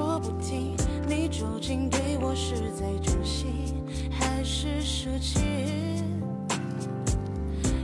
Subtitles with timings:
[0.00, 0.74] 说不停，
[1.06, 3.74] 你究竟对我是在珍惜
[4.10, 5.38] 还是舍弃？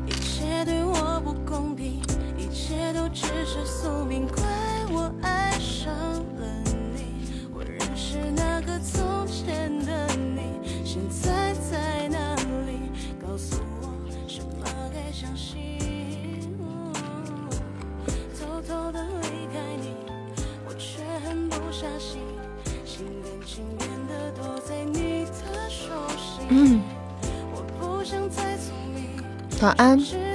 [0.06, 2.00] 一切对我不公平，
[2.38, 4.42] 一切都只是宿命，怪
[4.90, 5.35] 我爱
[29.66, 30.25] 晚安。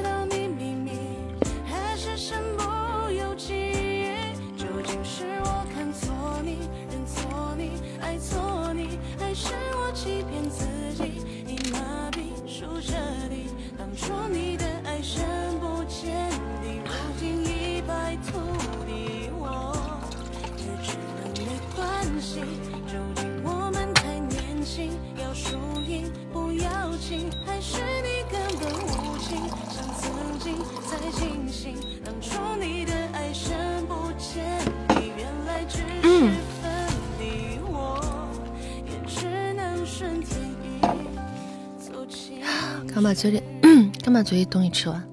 [44.32, 45.04] 刚把嘴里东西吃完。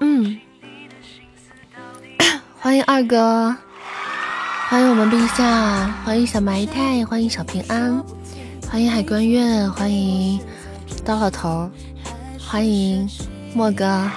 [0.00, 0.40] 嗯，
[2.58, 3.56] 欢迎二哥，
[4.68, 8.04] 欢迎我们陛下，欢迎小埋汰，欢迎小平安，
[8.68, 10.40] 欢迎海关月，欢迎
[11.04, 11.70] 刀老头，
[12.40, 13.08] 欢迎
[13.54, 14.10] 莫哥，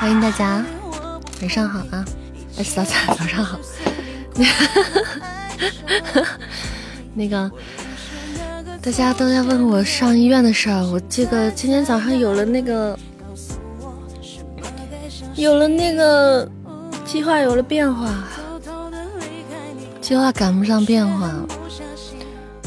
[0.00, 0.64] 欢迎大家，
[1.42, 2.02] 晚上好啊！
[2.56, 3.58] 哎，早早早上好。
[7.16, 7.48] 那个，
[8.84, 10.84] 大家都在问我上医院的事儿。
[10.84, 12.98] 我这个今天早上有了那个，
[15.36, 16.46] 有了那个
[17.02, 18.24] 计划，有了变化，
[20.02, 21.32] 计划赶不上变化。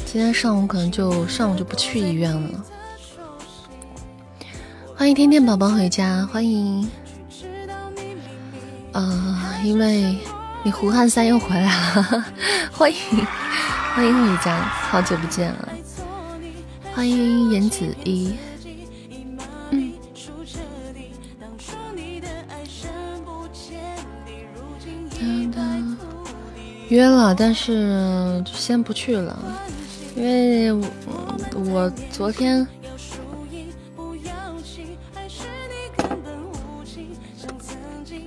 [0.06, 2.50] 今天上午可能就上午就不去医院了。
[4.96, 6.90] 欢迎天天宝宝回家，欢迎。
[8.94, 10.18] 呃，因为
[10.64, 12.26] 你胡汉三又回来了，
[12.74, 12.98] 欢迎。
[13.94, 15.70] 欢迎回家，好久不见了。
[16.98, 18.34] 欢迎颜子一，
[19.70, 19.94] 嗯，
[26.90, 29.38] 约了，但是先不去了，
[30.16, 30.74] 因为
[31.54, 32.68] 我昨天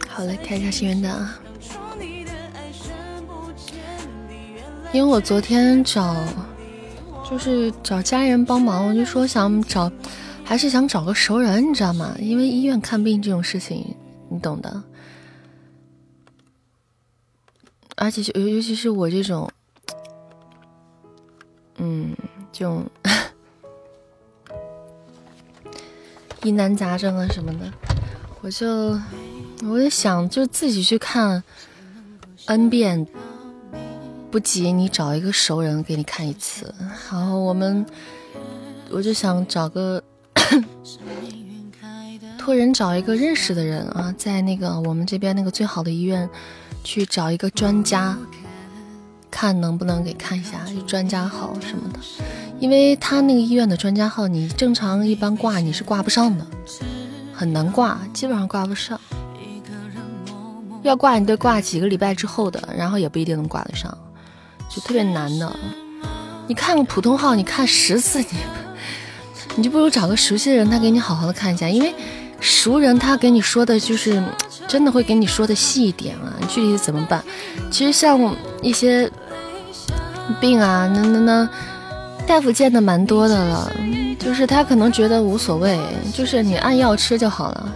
[0.06, 1.40] 好嘞，开一下心愿单啊。
[4.92, 6.14] 因为我昨天找，
[7.30, 9.90] 就是找家人帮忙，我就说想找，
[10.44, 12.16] 还是想找个熟人，你知道吗？
[12.18, 13.94] 因为医院看病这种事情，
[14.28, 14.82] 你懂的。
[17.96, 19.48] 而且尤尤其是我这种，
[21.76, 22.16] 嗯，
[22.50, 22.84] 这种
[26.42, 27.72] 疑难杂症啊什么的，
[28.40, 28.98] 我就
[29.68, 31.44] 我就想就自己去看
[32.46, 33.06] n 遍。
[34.30, 36.72] 不急，你找一个熟人给你看一次。
[37.10, 37.84] 然后我们，
[38.90, 40.02] 我就想找个
[42.38, 46.28] 托人找一个认识的人啊，在那个我们这边那个最好的医院
[46.84, 48.16] 去找一个专家，
[49.30, 51.98] 看能不能给看一下专家号什么的。
[52.60, 56.46] 因为他那个医院的专家号，你正常一般挂你是挂不上的，
[57.32, 59.00] 很难挂，基本上挂不上。
[60.82, 63.96] 要挂你得挂几个礼拜之后的，然后也不一定能挂得上。
[64.70, 65.54] 就特别难的，
[66.46, 68.26] 你看个普通号，你看十次你，
[69.56, 71.92] 你就不如找个熟悉的人，他给你好好的看一下，因为
[72.38, 74.22] 熟人他给你说的就是
[74.68, 77.22] 真的会给你说的细一点啊，具体怎么办？
[77.68, 79.10] 其实像一些
[80.40, 81.48] 病啊，那那那
[82.26, 83.72] 大夫见的蛮多的了，
[84.20, 85.76] 就是他可能觉得无所谓，
[86.14, 87.74] 就是你按药吃就好了，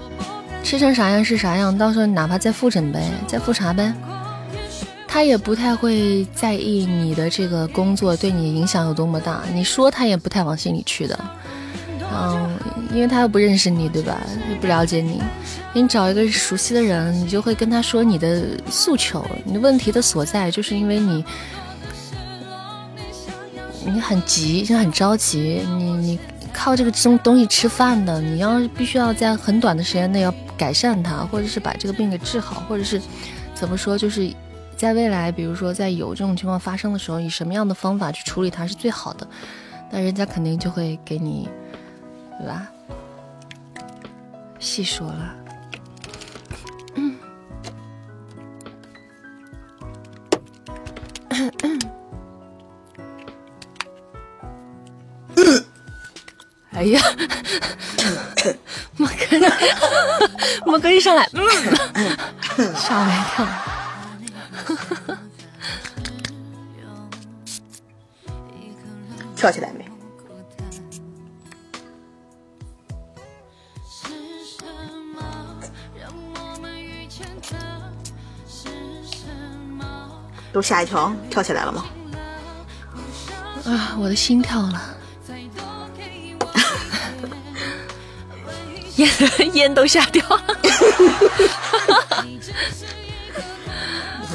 [0.62, 3.93] 吃成啥样是啥样，到时候哪怕再复诊呗，再复查呗。
[5.14, 11.16] 他也不太会在意你的这个工作对你影响有多么大，你说他也不太往心里去的，
[12.12, 12.58] 嗯，
[12.93, 14.20] 因为他又不认识你，对吧？
[14.50, 15.22] 又不了解你，
[15.72, 21.25] 你找一个熟悉的人，你就会跟他说你的诉求，你的问题的所在，就是因为你，
[23.87, 26.19] 你很急，就很着急，你你
[26.52, 33.00] 靠这个东东西吃饭的，你要必须要在很短的时间内要改善它，或者是把这个病给治好，或者是
[33.55, 34.28] 怎么说，就是。
[34.84, 39.26] 在未来，比如说在有这种情况发生的时候，以什么样的方法去处理它是最好的？
[39.90, 41.48] 那人家肯定就会给你，
[42.38, 42.69] 对吧？
[44.58, 45.34] 细说了。
[56.72, 57.00] 哎呀，
[58.98, 59.14] 莫哥，
[60.66, 61.26] 莫哥一上来，
[62.76, 63.74] 吓我一跳。
[69.36, 69.84] 跳起来没？
[80.52, 81.84] 都吓一跳，跳起来了吗？
[83.66, 84.81] 啊，我的心跳了，
[88.96, 89.10] 烟
[89.54, 90.44] 烟都吓掉了。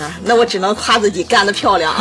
[0.24, 1.94] 那我只能夸自己干得漂亮。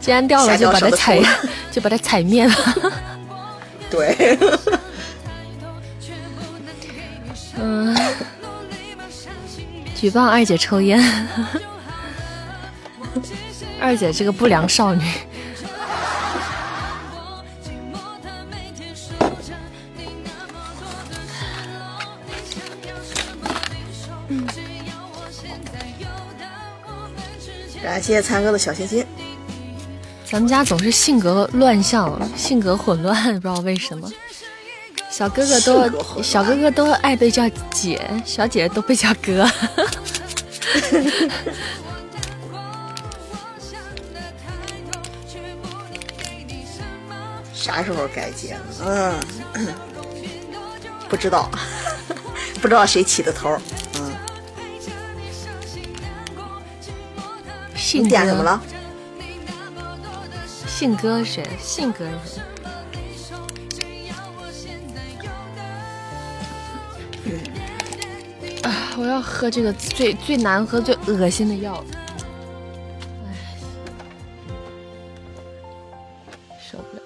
[0.00, 1.20] 既然掉了，就把它踩，
[1.70, 2.54] 就把它踩灭了。
[3.90, 4.38] 对。
[7.60, 7.94] 嗯。
[9.94, 10.98] 举报二姐抽烟。
[13.78, 15.02] 二姐这个不良少女。
[27.82, 29.04] 感谢残哥的小心心。
[30.30, 34.08] 咱们家总是性格乱象，性格混乱， 不知道为什么。
[35.10, 39.44] 小哥哥都小哥哥都爱被叫姐，小姐姐都被叫哥。
[47.52, 48.56] 啥时候改结？
[48.86, 49.12] 嗯，
[51.08, 51.50] 不知道，
[52.62, 53.58] 不知道谁起的头。
[53.98, 54.12] 嗯，
[57.94, 58.62] 你点什么了？
[60.80, 61.46] 信哥谁？
[61.58, 62.40] 信鸽是谁？
[68.62, 68.96] 啊！
[68.96, 71.84] 我要喝这个最最难喝、最恶心的药。
[73.26, 73.36] 哎，
[76.58, 77.02] 受不了！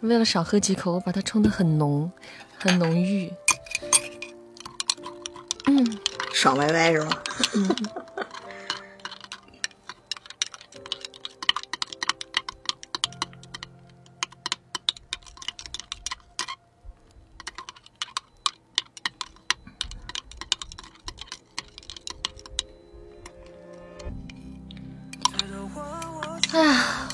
[0.00, 2.12] 为了少喝几口，我把它冲的很浓，
[2.58, 3.32] 很浓郁。
[5.64, 5.98] 嗯，
[6.34, 7.22] 爽歪歪是吧？
[7.54, 7.74] 嗯。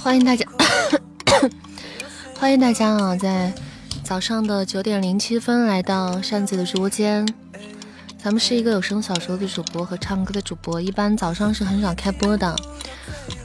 [0.07, 0.47] 欢迎大家，
[2.39, 3.17] 欢迎大家啊！
[3.17, 3.53] 在
[4.05, 7.27] 早上的九点零七分来到扇子的直播间。
[8.17, 12.55] 咱们是一个有声小说的主播和唱歌的主播，一般早上是很少开播的。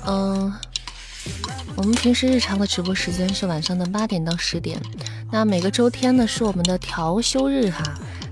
[0.05, 0.53] 嗯，
[1.75, 4.79] 我们平时日常的直播时间是晚上的八点到十点。
[5.31, 7.81] 那每个周天呢是我们的调休日哈，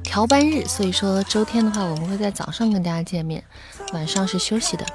[0.04, 3.44] 调班日，所以说周天的话我们会在早上跟大家见面，
[3.92, 4.86] 晚上是休息的。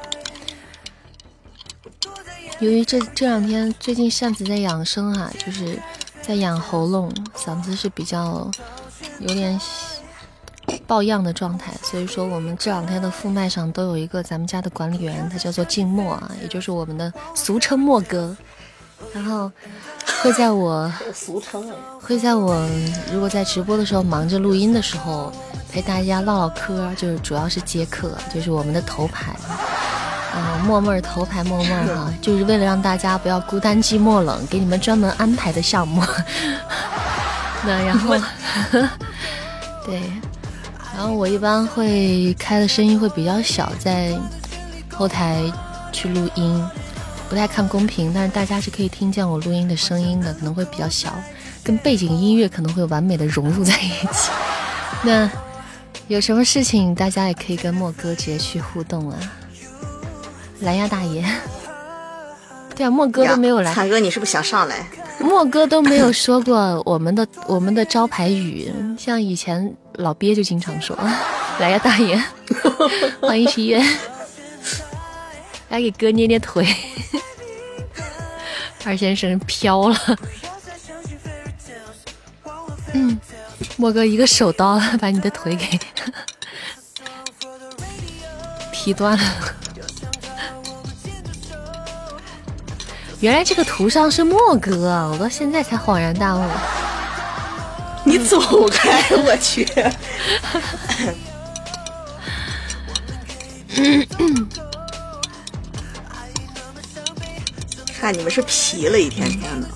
[2.65, 5.79] 由于这这两天最近扇子在养生哈，就是
[6.23, 8.51] 在养喉咙，嗓子是比较
[9.19, 9.61] 有点
[10.87, 18.35] 抱恙的状态，所以说我们这两天的副麦上都有一个咱们家的管理员，他叫做静默啊，也就是我们的俗称默哥，
[19.13, 19.53] 然后
[20.23, 21.71] 会在我 俗称
[22.01, 22.67] 会在我
[23.13, 25.31] 如果在直播的时候忙着录音的时候
[25.71, 29.37] 陪大家唠唠嗑，就是主要是接客，就是我们的头牌。
[30.35, 36.03] 啊，默默头牌默默哈，就是为了让大家不要孤单寂寞冷，给你们专门安排的项目。
[37.65, 38.17] 那然后，
[39.87, 40.03] 对，
[40.93, 44.13] 然后我一般会开的声音会比较小，在
[44.93, 45.41] 后台
[45.93, 46.69] 去录音，
[47.29, 51.15] 不太看公屏，但是大家是可以听见我录音的声音的，可能会比较小，
[51.63, 54.33] 跟背景音乐可能会完美的融入在一起。
[55.05, 55.31] 那
[56.09, 59.17] 有什么事情，大家也可以跟莫哥直接去互动啊。
[60.61, 61.25] 蓝牙大爷，
[62.75, 63.73] 对啊，莫哥都没有来。
[63.75, 64.87] 灿哥，你是不是想上来？
[65.21, 70.97] 莫哥都没有说过我们的我们的招牌语，像以前老鳖就经常说
[71.59, 72.21] 来呀大爷，
[73.21, 73.83] 欢迎七月，
[75.69, 76.67] 来给哥捏捏腿。
[78.85, 79.97] 二先生飘了，
[82.93, 83.19] 嗯，
[83.77, 85.79] 莫哥一个手刀 把你的腿给
[88.71, 89.25] 劈断了。
[93.25, 96.45] 原来这个图上是莫哥，我到现在才恍然大悟。
[98.05, 99.65] 你走开，我去！
[107.99, 109.69] 看你们是皮了一天天的。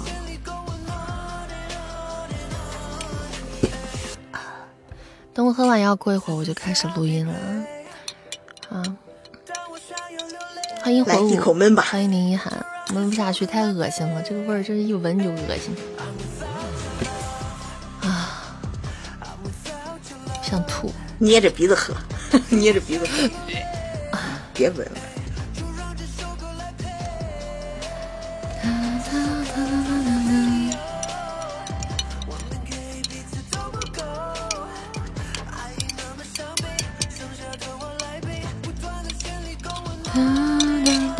[5.32, 7.32] 等我喝完药，过一会儿我就开始录音了。
[8.68, 8.82] 啊！
[10.82, 11.82] 欢迎火舞，一口闷吧。
[11.90, 12.57] 欢迎林一涵。
[12.98, 15.74] 闻不下去，太恶心了，这个味儿真是一闻就恶心
[18.02, 18.58] 啊，
[20.42, 20.92] 想吐。
[21.20, 21.92] 捏着鼻子喝，
[22.48, 23.28] 捏着鼻子喝，
[24.54, 24.98] 别闻了。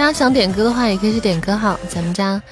[0.09, 2.43] 家想点歌的话，也可以去点歌哈，咱们家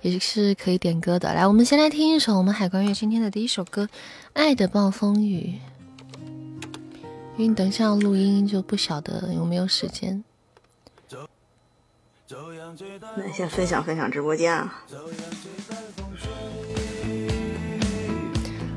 [0.00, 1.34] 也是可以点歌的。
[1.34, 3.84] 来，我们先来听一首我们海关月今天的第一首歌
[4.32, 5.60] 《爱的暴风雨》，
[7.36, 10.24] 因为你等一下要录音，就不晓得有没有时间。
[13.14, 14.82] 那先分享分享直播间啊！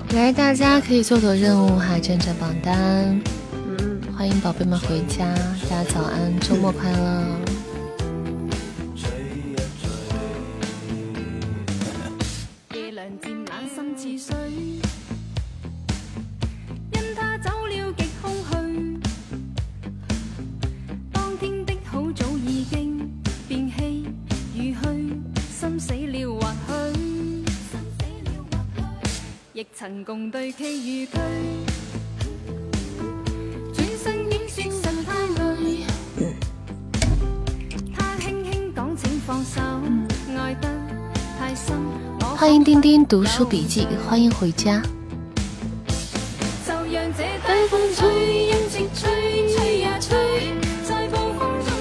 [0.09, 3.17] 来，大家可以做做任务哈，站站榜单。
[3.53, 5.33] 嗯，欢迎宝贝们回家，
[5.69, 7.23] 大家早安，周末快乐。
[7.47, 7.64] 亦
[29.87, 31.11] 曾共對棋與駒，
[33.71, 34.25] 轉身。
[37.93, 39.61] 他輕輕講請放手，
[40.35, 40.67] 愛得
[41.37, 41.77] 太深。
[42.35, 44.81] 歡迎丁丁读书笔记，欢迎回家。
[46.65, 51.75] 就讓這大風吹，任情吹，吹呀吹，在暴風中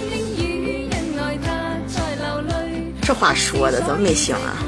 [3.73, 4.63] 的怎么没醒啊？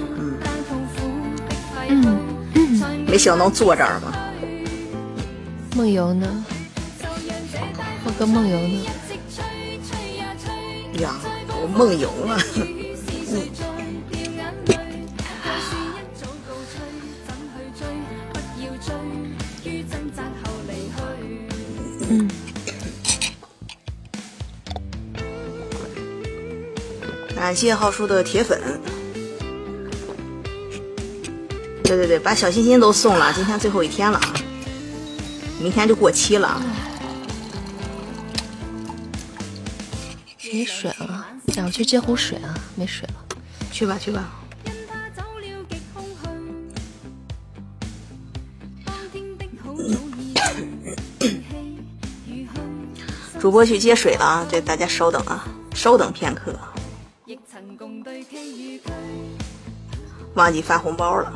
[3.16, 4.12] 沒想到坐这儿吗？
[5.74, 6.44] 梦游呢？
[8.04, 8.84] 我跟梦游呢？
[11.00, 11.14] 呀，
[11.48, 12.38] 我梦游了。
[22.10, 22.28] 嗯。
[27.34, 28.60] 感谢浩叔的铁粉。
[31.86, 34.34] 對對對，把小心心都送了，今天最后一天了啊，
[35.60, 36.60] 明天就过期了。
[40.52, 43.14] 没水了，想去接壶水啊，没水了，
[43.70, 44.24] 去吧去吧。
[53.38, 56.52] 主播去接水了啊，这大家稍等啊，稍等片刻。
[60.34, 61.32] 忘记发红包了。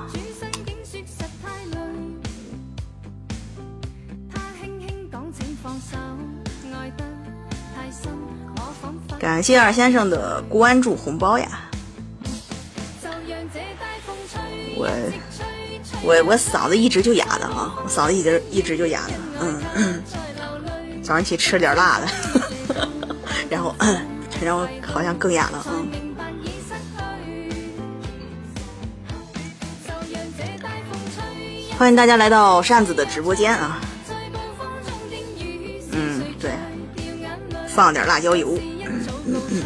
[9.40, 11.62] 感谢二先生的关注红包呀！
[14.76, 14.86] 我
[16.02, 19.14] 我我嗓子一直就哑的哈，我嗓子一直一直就哑的，
[19.76, 20.02] 嗯，
[21.02, 22.06] 早上起吃了點辣的，
[23.48, 23.74] 然后
[24.42, 25.88] 然后好像更哑了，嗯。
[31.78, 33.80] 欢迎大家来到扇子的直播间啊！
[35.92, 36.50] 嗯，对，
[37.66, 38.60] 放点辣椒油。
[39.50, 39.62] 嗯，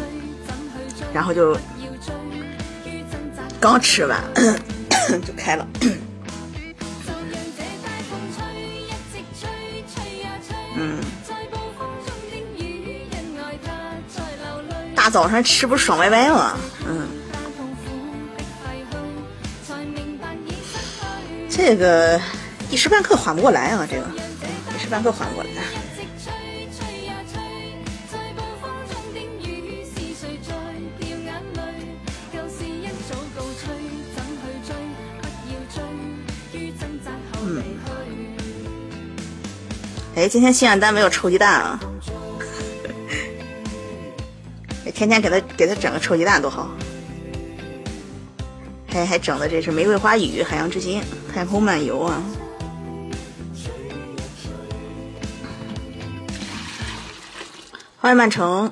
[1.13, 1.57] 然后就
[3.59, 4.21] 刚吃完
[5.25, 5.67] 就开了。
[10.77, 10.99] 嗯，
[14.93, 16.57] 大早上吃不爽歪歪吗？
[16.87, 17.07] 嗯，
[21.49, 22.19] 这个
[22.69, 24.05] 一时半刻缓不过来啊，这个
[24.75, 25.49] 一时半刻缓不过来。
[40.15, 41.77] 哎，今天心愿单没有臭鸡蛋啊！
[44.95, 46.69] 天天给他给他整个臭鸡蛋多好，
[48.87, 51.03] 還還整的这是玫瑰花语、海洋之心、
[51.33, 52.23] 太空漫游啊！
[57.99, 58.71] 欢迎曼城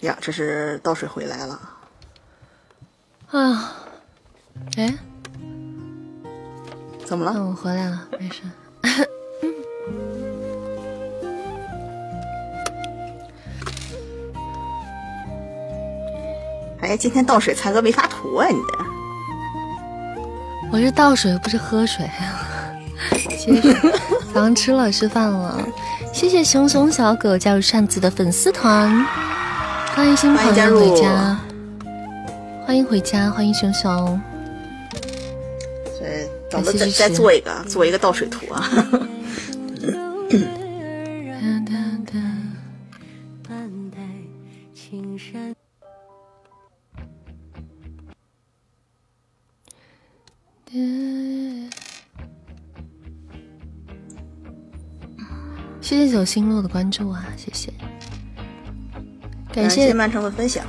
[0.00, 1.60] 呀，这是倒水回来了
[3.30, 3.76] 啊！
[4.76, 4.98] 哎。
[7.08, 7.32] 怎么了？
[7.34, 8.42] 嗯，我回来了，没事。
[16.82, 18.46] 哎，今天倒水，才哥没发图啊！
[18.50, 18.78] 你这，
[20.70, 22.06] 我是倒水，不是喝水。
[23.38, 23.74] 其實
[24.34, 25.58] 早上吃了，吃饭了。
[26.12, 29.02] 谢谢熊熊小狗加入扇子的粉丝团，
[29.94, 31.38] 欢迎新朋友回家，
[32.66, 34.20] 欢迎回家，欢迎熊熊。
[36.50, 38.68] 对，等着再再做一个，做一个倒水图啊。
[55.80, 57.72] 谢谢九星路的关注啊，谢谢，
[59.50, 60.62] 感谢曼城的分享，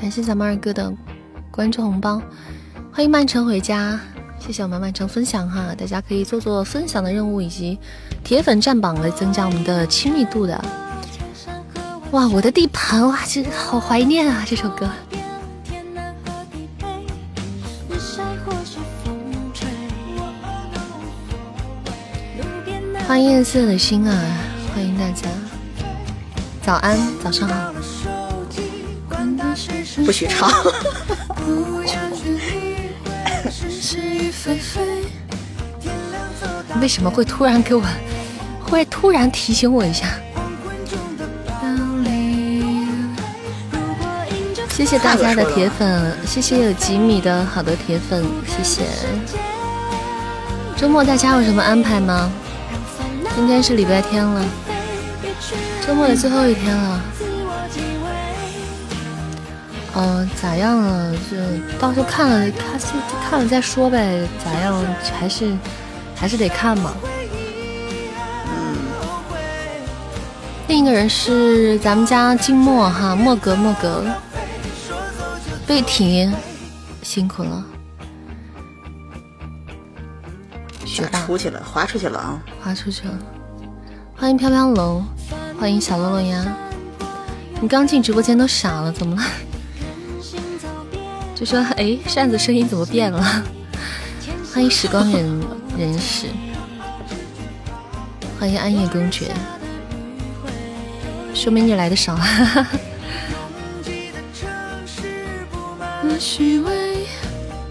[0.00, 0.90] 感谢咱们二哥的
[1.50, 2.22] 关注红包，
[2.90, 4.00] 欢迎曼城回家，
[4.46, 7.78] 谢谢我们曼城分享哈，大家可以做做分享的任务以及
[8.22, 10.62] 铁粉占榜来增加我们的亲密度的。
[12.10, 14.90] 哇，我的地盘哇，这好怀念啊这首歌。
[23.08, 24.22] 欢迎夜色的心啊。
[24.74, 25.26] 欢迎大家，
[26.62, 27.72] 早安，早上好。
[30.04, 30.50] 不许唱。
[36.84, 37.82] 为什么会突然给我，
[38.62, 40.04] 会突然提醒我一下？
[44.68, 48.82] 谢谢大家的铁粉，谢谢有几米的好的铁粉，谢谢。
[50.76, 52.30] 周末大家有什么安排吗？
[53.34, 54.44] 今天是礼拜天了。
[55.86, 57.00] 周末的最后一天了，
[59.96, 61.14] 嗯，咋样了？
[61.30, 61.38] 就
[61.80, 62.78] 到时候看了，看
[63.30, 64.28] 看了再说呗。
[64.44, 64.84] 咋样？
[65.18, 65.50] 还是
[66.14, 66.94] 还是得看嘛。
[68.48, 68.76] 嗯。
[70.68, 74.04] 另一个人是咱们家静默哈，莫格莫格，
[75.66, 76.32] 贝婷，
[77.02, 77.64] 辛苦了。
[80.86, 82.40] 雪出去了，滑出去了啊！
[82.62, 83.18] 滑出去了。
[84.16, 85.04] 欢迎飘飘龙。
[85.58, 86.44] 欢迎小洛洛呀！
[87.60, 89.22] 你刚进直播间都傻了，怎么了？
[91.34, 93.42] 就说哎，扇子声音怎么变了？
[94.54, 95.40] 欢迎时光人
[95.76, 96.28] 人士，
[98.38, 99.26] 欢迎暗夜公爵，
[101.34, 102.16] 说明你来的少。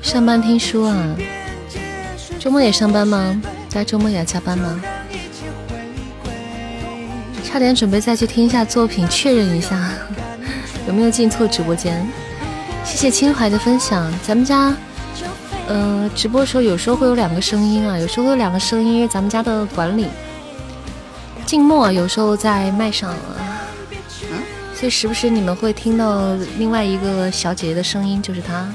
[0.01, 1.15] 上班听书啊？
[2.39, 3.41] 周末也上班吗？
[3.69, 4.79] 在周末也要加班吗？
[7.43, 9.91] 差点准备再去听一下作品，确认一下
[10.87, 12.05] 有没有进错直播间。
[12.83, 14.13] 谢谢清怀的分享。
[14.27, 14.75] 咱们家，
[15.67, 20.07] 嗯，直播的时候有时候会有两个声音啊，有时候会有两个声音，因为咱们家的管理。
[21.45, 23.63] 静默有时候在麦上啊，
[24.73, 28.67] 所以时不时你们会听到另外一个小姐姐的声音，就是她。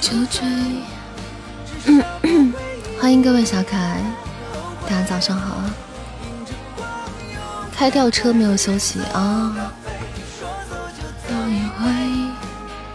[0.00, 0.46] 就追，
[3.00, 4.00] 欢迎各位小可爱。
[4.88, 5.74] 大家早上好啊！
[7.72, 9.72] 开吊车没有休息啊？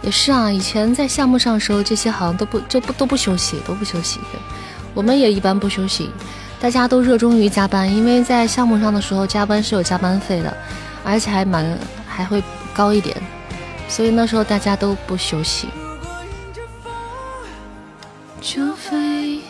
[0.02, 4.20] 也是啊，以前在项目上的时候，这些好像都不就不都不休息，都不休息。
[4.94, 6.10] 我们也一般不休息，
[6.60, 10.54] 大家都热衷于加班，因为在项目上的时候加班是有加班费的，
[11.04, 12.42] 而且还蛮还会
[12.74, 13.16] 高一点，
[13.88, 15.68] 所以那时候大家都不休息。
[18.40, 19.40] 就飞。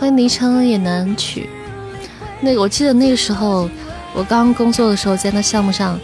[0.00, 1.48] 欢迎昵称也难取。
[2.44, 3.68] 那我记得那个时候，
[4.12, 5.98] 我刚工作的时候，在那项目上，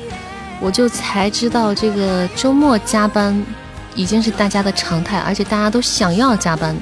[0.60, 3.40] 我就才知道这个周末加班
[3.94, 6.74] 已经是大家的常态，而且大家都想要加班。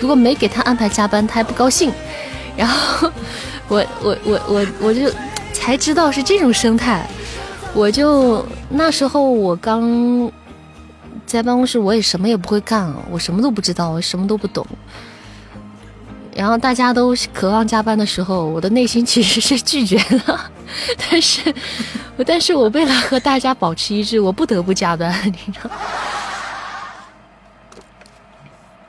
[0.00, 1.92] 如果没给他安排加班，他还不高兴。
[2.56, 3.10] 然后
[3.68, 5.10] 我我我我我就
[5.52, 7.08] 才知道是这种生态。
[7.72, 10.30] 我就那时候我刚。
[11.26, 14.64] 在办公室，我也什么也不会干，我什么都不知道，我什么都不懂。
[16.36, 20.38] 然后大家都渴望加班的时候，我的内心其实是拒绝的。
[20.98, 21.54] 但是，
[22.26, 25.70] 但是我为了和大家保持一致，我不得不加班，你知道？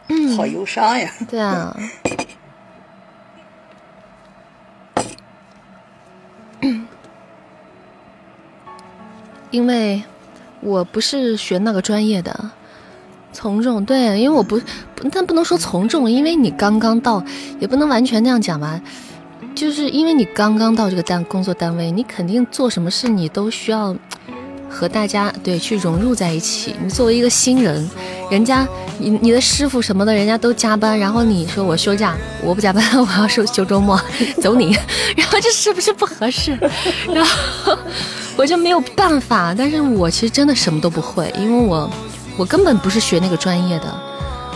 [0.09, 1.09] 嗯，好忧伤呀。
[1.29, 1.73] 对啊。
[9.51, 10.03] 因为。
[10.59, 12.49] 我不是学那个专业的，
[13.39, 14.59] 从众对，因为我不，
[15.11, 17.23] 但不能说从众，因为你刚刚到，
[17.59, 18.81] 也不能完全那样讲吧，
[19.53, 23.95] 就是因为你刚刚到这个单工作单位，你肯定做什么事你都需要
[24.67, 26.75] 和大家对去融入在一起。
[26.81, 27.87] 你作为一个新人，
[28.31, 34.01] 人家你你的师傅什么的，人家都加班，然后你说我休假，我不加班， 我要休休周末，
[34.41, 34.75] 走你，
[35.15, 36.57] 然后这是不是不合适？
[37.13, 37.77] 然后。
[38.35, 41.89] 我就没有办法，但是我其实真的什么都不会，因为我
[42.37, 43.85] 我根本不是学那个专业的，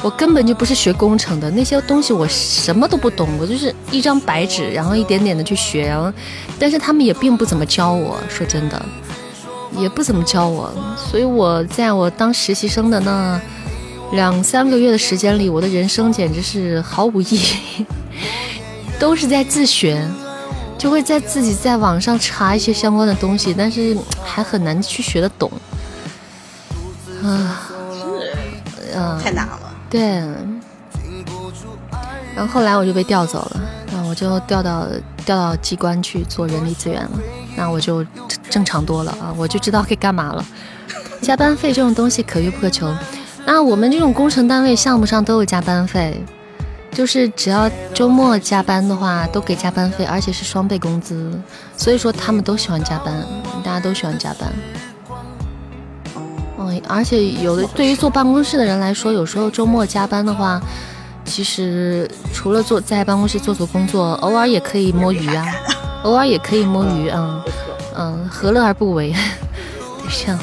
[0.02, 6.14] 我根本就不是学工程的，那些东西我什么都不懂，我就是一张白纸，然后一点点的去学，然后，
[6.60, 8.86] 但是他们也并不怎么教我，说真的，
[9.78, 13.42] 也不怎么教我，所以我在我当实习生的那
[14.14, 17.86] 两三个月的时间里，我的人生简直是毫无意义，
[19.00, 20.08] 都是在自学。
[20.78, 25.52] 就会在自己在网上查一些相关的东西，但是还很难去学得懂。
[27.24, 27.70] 啊，
[28.94, 29.60] 嗯，太难了。
[29.90, 30.02] 对。
[32.36, 34.88] 然后后来我就被调走了，那我就调到
[35.26, 37.12] 调到机关去做人力资源了，
[37.58, 38.06] 那我就
[38.50, 40.46] 正常多了啊，我就知道可以干嘛了。
[41.22, 42.92] 加班费这种东西可遇不可求，
[43.46, 46.24] 那我们这种工程单位项目上都有加班费。
[46.94, 51.32] 就是只要周末加班的话，都给加班费，而且是双倍工资。
[51.78, 53.26] 所以说他们都喜欢加班，
[53.64, 54.52] 大家都喜欢加班。
[56.88, 60.62] 而且有的对于坐办公室的人来说，有时候周末加班的话，
[61.26, 65.46] 其实除了坐在办公室做做工作，偶尔也可以摸鱼啊，
[66.04, 67.42] 偶尔也可以摸鱼，嗯
[67.96, 69.14] 嗯，何乐而不为？
[70.10, 70.40] 这样。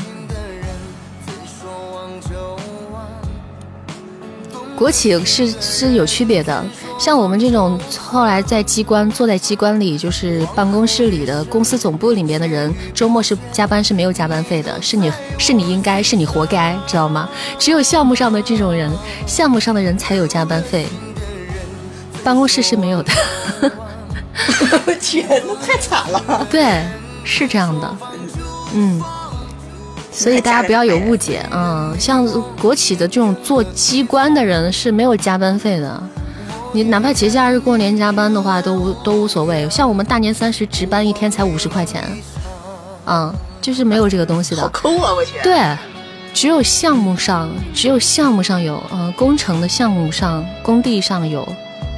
[4.76, 6.64] 国企是是有区别的，
[6.98, 17.28] 像我们这种后来在机关坐在机关里，就是办公室里的公司总部里面的人，周末是加班是没有加班费的，是你是你应该是你活该，知道吗？
[17.56, 18.90] 只有项目上的这种人，
[19.26, 20.86] 项目上的人才有加班费，
[22.24, 23.12] 办公室是没有的。
[24.86, 26.46] 我天，那太惨了。
[26.50, 26.82] 对，
[27.22, 27.96] 是这样的，
[28.74, 29.00] 嗯。
[30.10, 32.26] 所以大家不要有误解，嗯，像
[32.60, 36.02] 国企的这种做机关的人是没有加班费的，
[36.72, 39.68] 你哪怕节假日过年加班的话都无都无所谓。
[39.70, 42.04] 像我们大年三十值班一天才五十块钱，
[43.06, 44.60] 嗯，就是没有这个东西的。
[44.62, 45.12] 好抠啊！
[45.14, 45.32] 我去。
[45.42, 45.76] 对，
[46.34, 51.46] 只有项目上，只有项目上有，嗯，工程的项目上，工地上有，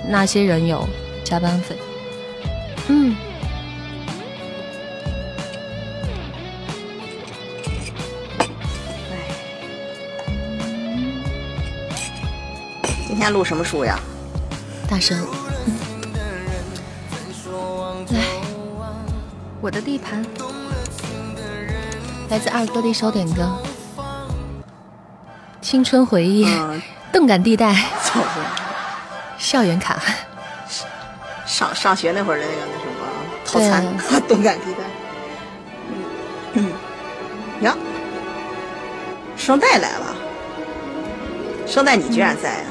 [0.08, 0.88] 那些人有
[1.24, 1.76] 加班费，
[2.88, 3.14] 嗯。
[13.08, 13.98] 今天录什么书呀？
[14.90, 15.16] 大声！
[18.08, 18.20] 来，
[19.60, 20.26] 我的地盘，
[22.28, 23.56] 来自二哥的一首点歌，
[25.60, 26.44] 青春回忆，
[27.12, 27.72] 动感地带，
[29.38, 30.02] 校园卡，
[31.46, 33.06] 上上学那会儿的那个那什么
[33.46, 33.86] 套餐，
[34.26, 34.78] 动感地带。
[36.54, 36.72] 嗯，
[37.62, 37.76] 呀，
[39.36, 40.16] 声带来了，
[41.64, 42.64] 声带你居然在。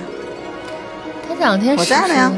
[1.40, 2.30] 这两天我在了呀。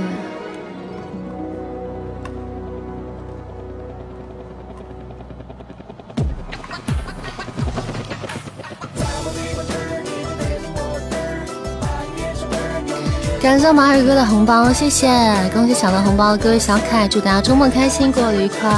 [13.41, 15.09] 感谢马尔哥的红包，谢谢！
[15.51, 18.69] 恭喜抢到红包的各位小可爱，祝大家周末开心，过得愉快！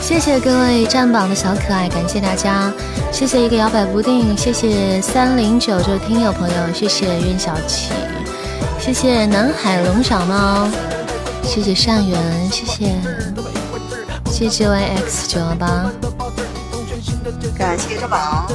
[0.00, 2.72] 谢谢各位占榜的小可爱，感谢大家！
[3.10, 7.90] 谢谢一个摇摆不定，谢谢三零九这位听友朋友，谢谢苑小琪。
[8.86, 10.68] 谢谢南海龙小猫，
[11.42, 12.94] 谢谢善缘，谢谢，
[14.30, 15.90] 谢谢 YX 九幺八，
[17.58, 18.46] 感谢这宝。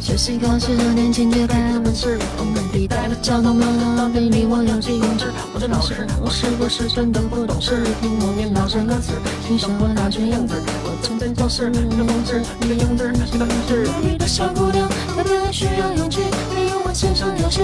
[0.00, 3.66] 这是考试的年轻绝代文士，我们地带的交通马
[4.02, 5.26] 路，给你我有几公尺。
[5.52, 7.84] 我的老师，我是不是真的不懂事？
[8.00, 9.12] 听我念老生歌词，
[9.46, 13.86] 听说我那句样子，我曾经做事，你的梦子，你的样子，你的名字。
[14.00, 16.20] 你的小姑娘，特别需要勇气，
[16.54, 17.60] 没有我线上游戏。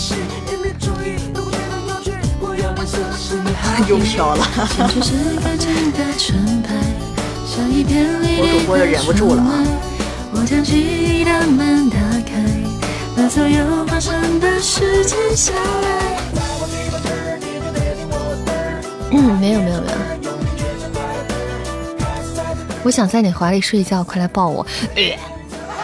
[3.88, 4.46] 又飘了，
[8.38, 9.64] 我主播又忍不住了啊！
[19.12, 19.96] 嗯，没有没有没有，
[22.84, 24.64] 我想在你怀里睡觉，快来抱我！
[24.94, 25.16] 你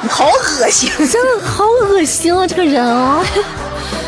[0.08, 2.46] 好恶心，真的好恶心啊！
[2.46, 3.24] 这个人哦。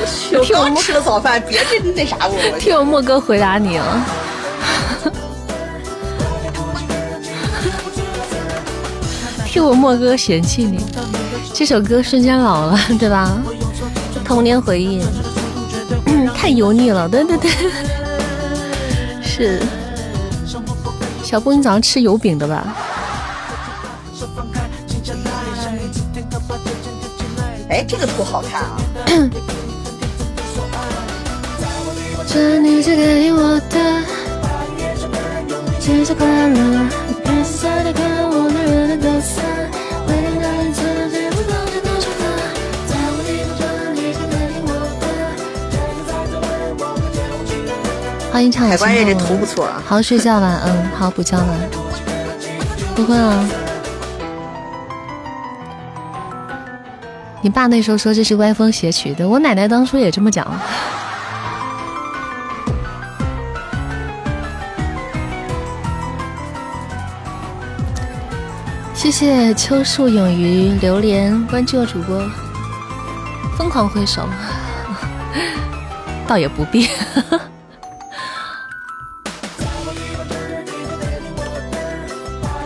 [0.43, 2.35] 听我吃了早饭，别这那啥我。
[2.59, 4.07] 听我莫哥回答你啊！
[9.47, 10.85] 听我莫哥嫌弃你，
[11.55, 13.39] 这首歌瞬间老了，对吧？
[14.25, 15.03] 童年回忆，
[16.35, 17.51] 太油腻了，对对对，
[19.23, 19.63] 是。
[21.23, 22.75] 小布，你早上吃油饼的吧？
[27.71, 28.77] 哎，这个图好看啊！
[48.31, 51.57] 欢迎唱海不哥，好好睡觉吧，嗯，好补觉了，
[52.95, 53.45] 不困了。
[57.41, 60.47] 你爸那时候说这是歪风邪曲的，我奶奶当初也这么讲。
[68.99, 72.21] 谢谢秋树勇于榴莲关注主播，
[73.57, 74.29] 疯狂挥手，
[76.27, 76.89] 倒也不必。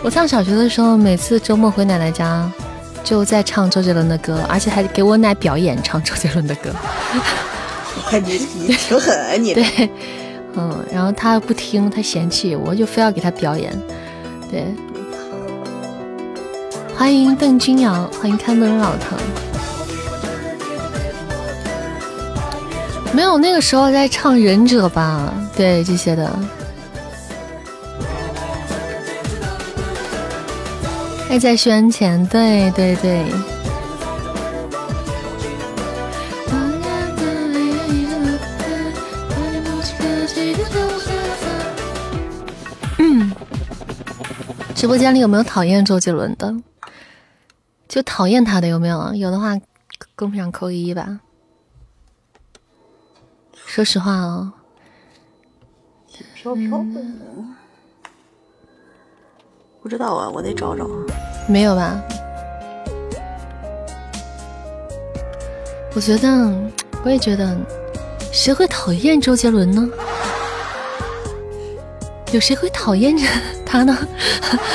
[0.03, 2.51] 我上小学的时候，每次周末回奶奶家。
[3.05, 6.71] 就在唱周杰伦的歌，而且还给我奶表演唱周杰伦的歌。
[8.25, 9.53] 你你挺狠啊你！
[9.55, 9.91] 对，
[10.55, 13.79] 嗯，然后他不听，他嫌弃，我就非要给他表演。
[14.51, 14.65] 对，
[17.03, 19.19] 欢迎邓君瑶，欢迎开门老疼。
[23.13, 25.35] 没有，那个时候在唱忍者吧？
[25.57, 26.33] 对，这些的。
[31.29, 33.25] 还在宣前，对对对。
[42.99, 43.33] 嗯，
[44.77, 46.55] 直播间里有没有讨厌周杰伦的？
[47.93, 49.15] 就讨厌他的有没有？
[49.15, 49.51] 有的话，
[50.17, 51.21] 公屏上扣个一吧。
[53.67, 54.51] 说实话哦。
[59.83, 60.89] 不知道啊，我得找找。
[61.47, 62.03] 没有吧？
[65.95, 66.51] 我觉得，
[67.05, 67.55] 我也觉得，
[68.33, 69.87] 谁会讨厌周杰伦呢？
[72.33, 73.27] 有谁会讨厌着
[73.65, 73.97] 他呢？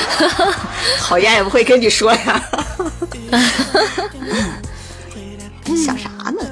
[1.01, 2.49] 讨厌也不会跟你说呀。
[5.75, 6.45] 想啥呢？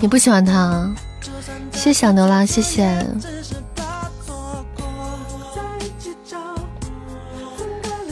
[0.00, 0.88] 你不喜欢他？
[1.72, 3.04] 谢谢小牛啦，谢谢。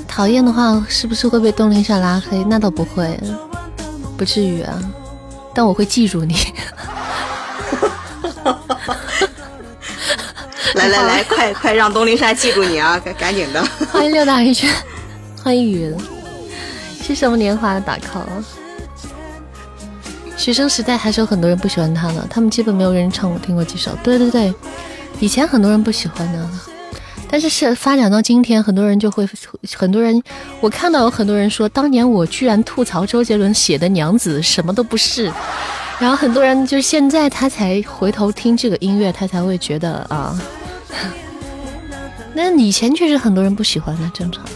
[0.09, 2.43] 讨厌的话，是不是会被东林善拉黑？
[2.45, 3.19] 那倒不会，
[4.17, 4.83] 不至于啊。
[5.57, 6.37] 但我会记住你。
[10.75, 13.01] 来来来，快快让东林山记住你啊！
[13.03, 13.65] 赶赶紧的。
[13.91, 14.71] 欢迎六大一圈，
[15.43, 15.95] 欢迎雨，
[17.03, 18.27] 是什么年华的打 call？
[20.37, 23.93] 学生时代还是有很多人不喜欢他的，他们基本没有人唱过听过几首。
[24.03, 24.53] 对对对，
[25.19, 26.47] 以前很多人不喜欢的，
[27.29, 29.29] 但是是发展到今天，很多人就会
[29.77, 30.23] 很多人，
[30.61, 35.31] 我看到有很多人说，当年我居然吐槽周杰伦写的娘子什么都不是，
[35.99, 40.41] 然后很多人就是现在他才回头听这个音乐，他才会觉得啊，
[42.33, 44.45] 那以前确实很多人不喜欢的，正常。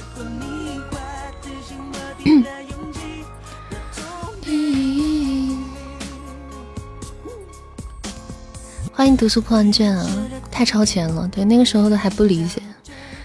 [8.93, 10.07] 欢迎读书破万卷啊！
[10.51, 12.61] 太超前了，对那个时候都还不理解，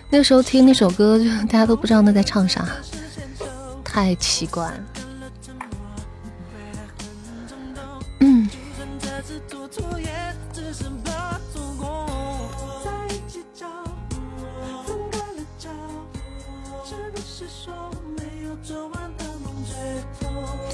[0.09, 2.65] 那个时候听那首歌就大家都不知道那在唱啥，
[3.83, 4.71] 太奇怪。
[8.19, 8.47] 嗯。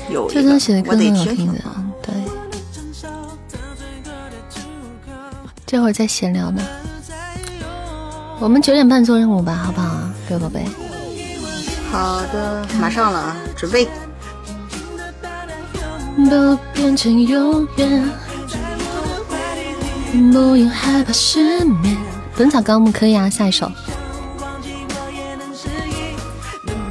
[0.09, 1.59] 有这张写的歌很好听的，
[5.71, 6.61] 这会儿在闲聊呢，
[8.39, 9.89] 我们九点半做任务吧，好不好，
[10.27, 10.65] 各位宝贝？
[11.89, 13.87] 好的，马上了啊，准备。
[16.29, 18.03] 都变成永远，
[20.33, 21.97] 不用害怕失眠。
[22.35, 23.71] 本草纲目可以啊，下一首。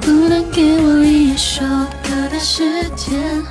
[0.00, 1.62] 不能给我一首
[2.02, 3.44] 歌的时间，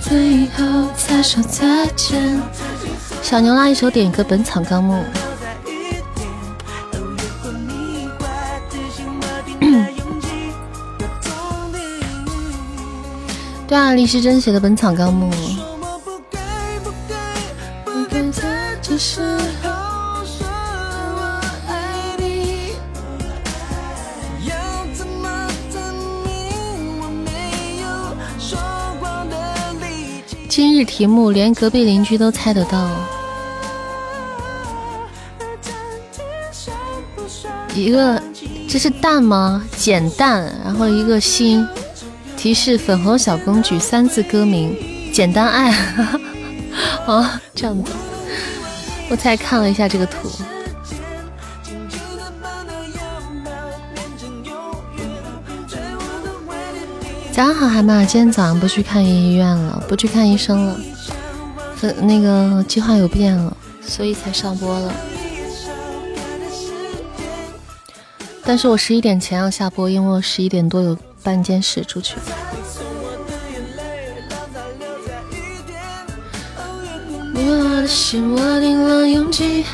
[0.00, 2.40] 最后才说再见。
[3.26, 4.94] 小牛拉一首点歌《本草纲目》。
[13.66, 15.28] 对啊，李时珍写的《本草纲目》。
[30.48, 32.88] 今日题目连隔壁邻居都猜得到。
[37.76, 38.20] 一个，
[38.66, 39.62] 这是蛋吗？
[39.76, 41.66] 简蛋，然后一个心。
[42.34, 44.74] 提示：粉红小公举三字歌名，
[45.12, 45.70] 简单爱。
[47.06, 47.92] 哦，这样子。
[49.10, 50.30] 我才看了一下这个图。
[57.30, 58.02] 早上好，海马。
[58.04, 60.80] 今天早上不去看医院了，不去看医生了，
[61.76, 63.54] 分那个计划有变了，
[63.86, 64.94] 所以才上播了。
[68.46, 72.14] 但是我十一点前要下播，因为我十一点多有办件事出去。
[77.34, 79.00] 我的心握定了
[79.32, 79.64] 的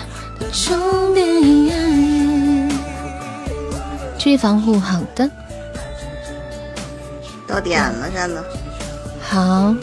[0.50, 2.72] 终点。
[4.18, 5.30] 注意防护，好的。
[7.46, 8.42] 到点了，真的。
[9.20, 9.74] 好，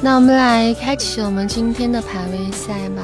[0.00, 3.02] 那我们来开启我们今天的排位赛吧。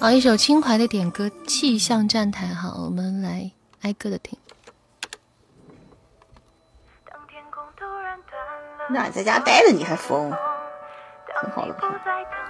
[0.00, 2.46] 啊，一首轻怀的点歌《气象站台》。
[2.54, 3.50] 好，我们来
[3.82, 4.38] 挨个的听。
[8.88, 10.32] 那你在家待着你还疯？
[11.42, 11.80] 很好了吧？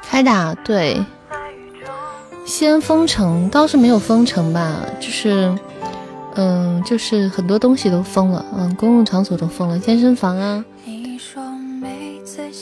[0.00, 1.04] 开打对，
[2.46, 5.52] 先封城倒是没有封城吧，就是，
[6.36, 10.64] 嗯，就是很多东西都封了，嗯，公共场所都封了，健身房啊，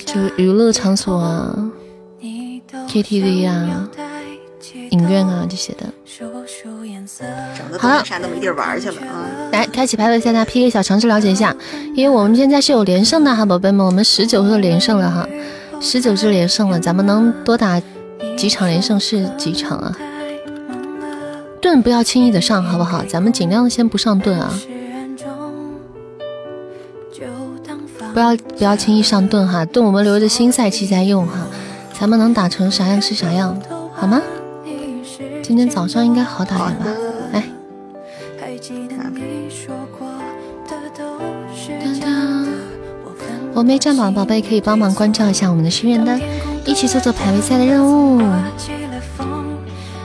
[0.07, 1.71] 就娱乐场所啊
[2.89, 3.89] ，KTV 啊，
[4.91, 5.87] 影院啊这些的。
[7.79, 9.29] 好了，山都没地儿玩去了啊！
[9.53, 11.55] 来，开启排位赛，大家 PK 小尝试了解一下，
[11.95, 15.29] 因为我们现在是有连胜的哈，宝贝们，我们十九个连胜了哈，
[15.81, 17.81] 十九只连胜了，咱们能多打
[18.37, 19.97] 几场连胜是几场啊？
[21.61, 23.05] 盾不要轻易的上，好不好？
[23.05, 24.53] 咱们尽量先不上盾啊，
[28.13, 31.47] 不要不要轻易上盾哈，盾我们留着新赛季再用哈，
[31.99, 33.57] 咱们能打成啥样是啥样，
[33.95, 34.21] 好吗？
[35.49, 36.85] 今天早上应该好打点吧？
[37.33, 37.43] 来，
[43.55, 46.21] 我没占榜，宝贝可以帮忙关照一下我们的心愿单，
[46.67, 48.21] 一起做做排位赛的任务，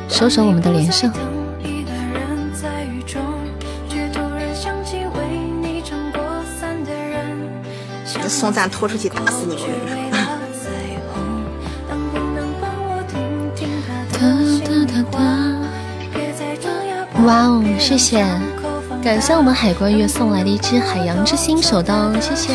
[0.08, 1.12] 收收我们的连胜。
[8.30, 10.03] 送赞拖出去打死你！
[17.26, 18.22] 哇哦，谢谢，
[19.02, 22.54] 感谢我们海关月送来的一只海洋之心手刀，谢谢，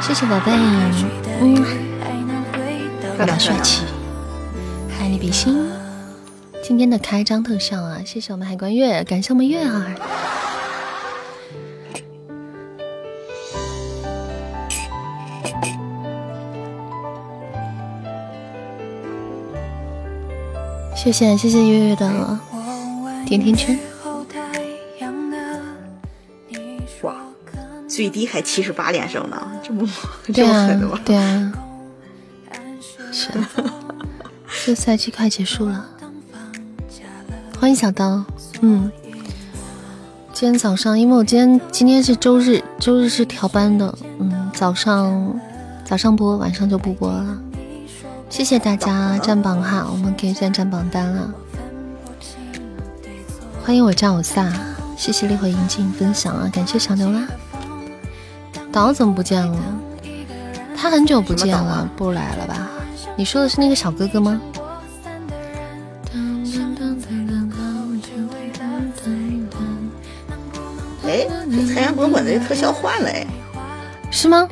[0.00, 0.50] 谢谢宝贝，
[1.40, 1.64] 嗯，
[3.20, 3.84] 有点帅气，
[4.98, 5.64] 爱你比心，
[6.60, 9.94] 今天的开张特效啊，谢谢我们海关月，感谢我们月儿，
[20.96, 22.38] 谢谢谢谢月月的。
[23.32, 23.78] 甜甜圈，
[27.00, 27.16] 哇，
[27.88, 29.88] 最低还七十八连胜呢，这么
[30.34, 31.00] 这么狠的吗？
[31.02, 31.52] 对啊，
[33.10, 33.30] 是，
[34.66, 35.88] 这赛季快结束了，
[37.58, 38.22] 欢迎小刀，
[38.60, 38.92] 嗯，
[40.34, 45.40] 今天早上，因为我今天今天是周日，周日是调班的，嗯，早上
[45.86, 47.38] 早上播，晚上就不播了，
[48.28, 51.32] 谢谢大家占榜哈，我们可以先占榜单了。
[53.64, 54.52] 欢迎我叫我萨，
[54.96, 57.28] 谢谢烈火银镜分享啊，感谢小牛啦。
[58.72, 59.56] 岛怎么不见了？
[60.76, 62.68] 他很久不见了，不来了吧？
[63.14, 64.40] 你说的是那个小哥哥吗？
[71.06, 73.24] 哎，这太阳滚滚的特效换了哎，
[74.10, 74.48] 是吗？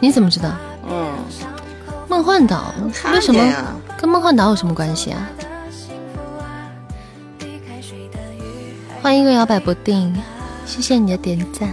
[0.00, 0.50] 你怎么知道？
[0.88, 1.12] 嗯，
[2.08, 2.72] 梦幻岛
[3.12, 3.44] 为什么
[3.98, 5.28] 跟梦幻岛有什么关系啊？
[9.00, 10.12] 欢迎一个摇摆不定，
[10.66, 11.68] 谢谢你的点赞。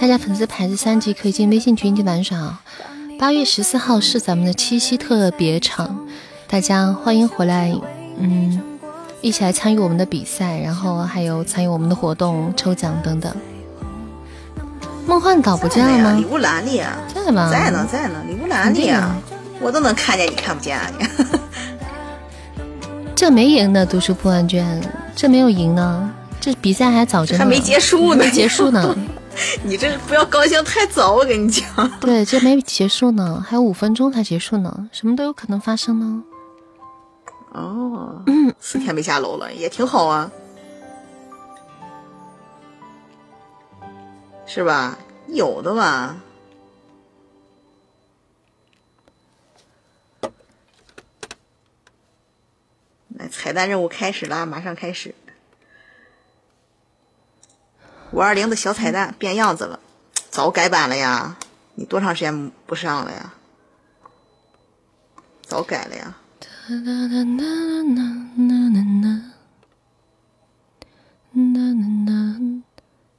[0.00, 2.58] 大家粉丝牌子三级可以进微信群一起玩耍。
[3.18, 6.06] 八月十四号是咱们的七夕特别场，
[6.48, 7.74] 大家欢迎回来，
[8.16, 8.58] 嗯，
[9.20, 13.30] 一起来参与我们的比赛，然后还有参与我们的活动、抽奖等等。
[15.06, 16.16] 梦幻岛不见了吗？
[16.18, 17.50] 礼物栏里啊，在吗？
[17.50, 19.14] 在呢，在呢，礼物栏里啊，
[19.60, 21.06] 我都能看见，你看不见啊你？
[23.14, 24.80] 这没赢呢，读书破万卷，
[25.14, 26.10] 这没有赢呢。
[26.40, 28.96] 这比赛还早着呢，还没结束呢，没结束呢。
[29.62, 31.64] 你这不要高兴太早，我跟你讲。
[32.00, 36.24] 对，这没结束呢，还有五分钟才结束呢，什么都有可能发生呢。
[37.52, 38.22] 哦，
[38.58, 40.30] 四天没下楼了，也挺好啊，
[44.46, 44.98] 是吧？
[45.28, 46.16] 有的吧。
[53.16, 55.14] 来，彩蛋任务开始啦，马上开始。
[58.12, 59.78] 五二零的小彩蛋变样子了，
[60.30, 61.36] 早改版了呀！
[61.76, 63.32] 你多长时间不上了呀？
[65.42, 66.16] 早改了呀！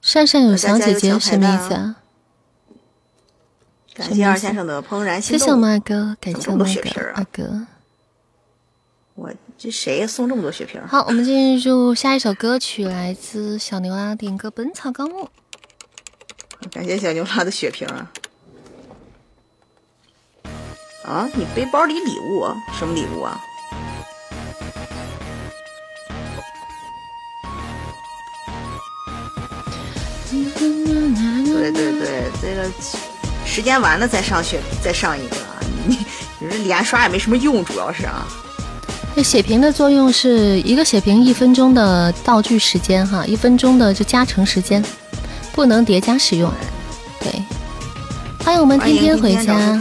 [0.02, 1.96] 善善有小姐姐什么意思啊？
[3.94, 5.40] 感谢二先生的怦然心动。
[5.40, 6.68] 谢谢我们二哥，感谢我们
[7.16, 7.68] 二哥。
[9.64, 10.82] 这谁送这么多血瓶？
[10.88, 15.30] 好，我们进入下一首歌曲，来自小牛拉点歌《本草纲目》。
[16.74, 18.12] 感谢小牛拉的血瓶啊！
[21.06, 22.48] 啊，你背包里礼物？
[22.74, 23.40] 什么礼物啊？
[31.46, 32.68] 对对对，这个
[33.46, 35.36] 时间完了再上血，再上一个。
[35.86, 35.98] 你
[36.40, 38.28] 你这连刷也没什么用，主要是啊。
[39.14, 44.84] 这血瓶的作用是一个血瓶一分钟的道具时间哈，一分钟的就加成时间，
[45.54, 46.50] 不能叠加使用。
[47.20, 47.32] 对，
[48.44, 49.80] 欢迎我们天天回家。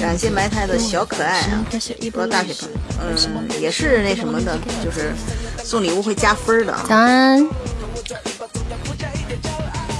[0.00, 1.64] 感谢埋汰的小可爱啊，
[2.12, 2.68] 多大血瓶？
[3.00, 5.12] 嗯，也是那什么的，就是
[5.62, 6.74] 送礼物会加分的。
[6.88, 7.46] 早安。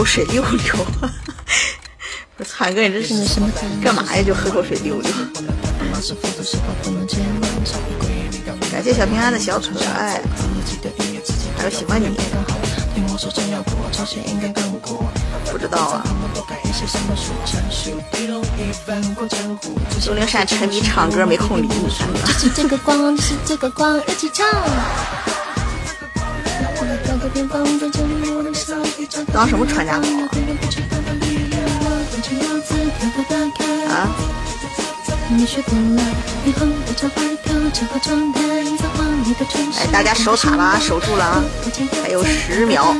[0.00, 0.74] 口水溜溜。
[2.38, 3.46] 我灿哥，你这是什么？
[3.84, 4.22] 干嘛呀？
[4.22, 5.12] 就喝口水溜溜。
[8.72, 10.22] 感谢小平安的小可爱，
[11.58, 12.16] 还有喜欢你。
[15.52, 16.02] 不知道啊。
[20.00, 21.90] 周灵善沉迷唱歌，没空理你。
[22.38, 24.46] 是这个光，是这个光，一起唱。
[29.32, 30.06] 当什么传家宝
[33.88, 34.08] 啊？
[39.78, 41.44] 哎，大家守塔了，守住了啊！
[42.02, 42.94] 还有十秒，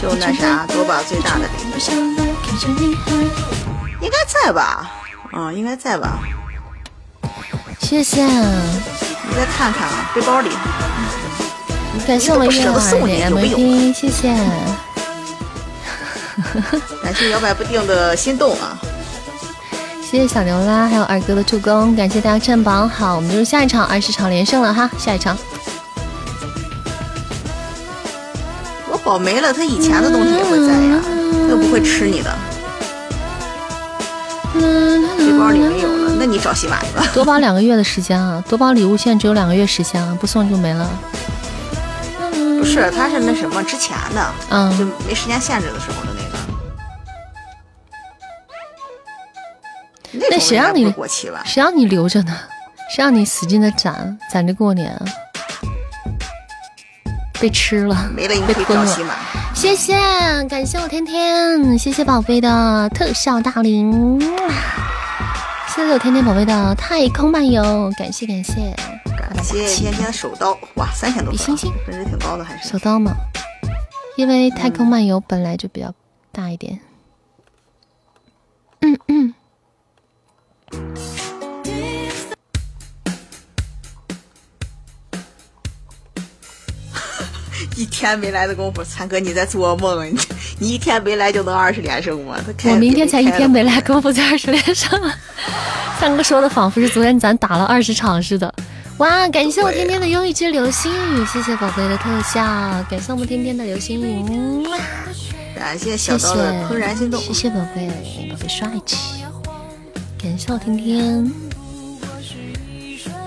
[0.00, 1.48] 就那啥，多把最大的
[4.00, 4.90] 应该在吧？
[5.32, 6.18] 嗯，应该在吧？
[7.80, 8.26] 谢谢，
[9.32, 10.50] 你再看看啊，背包里。
[12.06, 14.28] 感谢我们月华的 MVP，谢谢。
[17.02, 18.76] 感谢摇摆不定的心动啊！
[20.02, 22.86] 谢谢小牛啦，还有二哥的助攻，感谢大家占榜。
[22.86, 25.34] 好，我们就是下一场二十场连胜了哈，下一场。
[28.90, 31.00] 我宝没了，他以前的东西也会在呀，
[31.32, 32.36] 他又不会吃你的。
[34.54, 34.60] 背
[35.38, 35.91] 包里没有了，
[36.24, 37.04] 那你找洗碗去吧。
[37.12, 40.88] 多宝两个月的时间啊，多宝礼物现在只有两个月时间啊，不送就没了。
[42.30, 46.22] 不是，他是那什么之前的，嗯，就没时间限制的时候的那
[50.20, 50.30] 个。
[50.30, 51.42] 那谁让你过期了？
[51.44, 52.32] 谁让你留着呢？
[52.88, 54.96] 谁让你使劲的攒攒着过年？
[57.40, 58.86] 被吃了，没了，被吞了。
[59.52, 59.98] 谢谢，
[60.48, 64.22] 感谢我天天，谢谢宝贝的特效大铃，
[65.74, 68.76] 谢谢我天天宝贝的太空漫游，感谢感谢。
[69.16, 73.12] 感谢天天的手刀，哇，三千多，比星星分值挺高的，还是手刀嘛？
[74.18, 75.94] 因为太空漫游本来就比较
[76.30, 76.78] 大一点。
[78.80, 79.34] 嗯嗯。
[87.82, 90.08] 一天没来的功夫，三哥你在做梦？
[90.08, 90.16] 你
[90.60, 92.36] 你一天没来就能二十连胜吗？
[92.66, 95.12] 我明天才一天没来，功夫就二十连胜了。
[95.98, 98.54] 三哥说的仿佛是昨天咱打了二十场似的。
[98.98, 99.26] 哇！
[99.30, 102.40] 感谢我天天的忧郁之流星雨，谢谢宝贝的特效，
[102.88, 104.64] 感谢我们天天的流星雨，
[105.56, 107.88] 感谢小刀的怦然心动，谢谢宝贝，
[108.30, 108.96] 宝贝帅气，
[110.22, 111.32] 感谢我天天，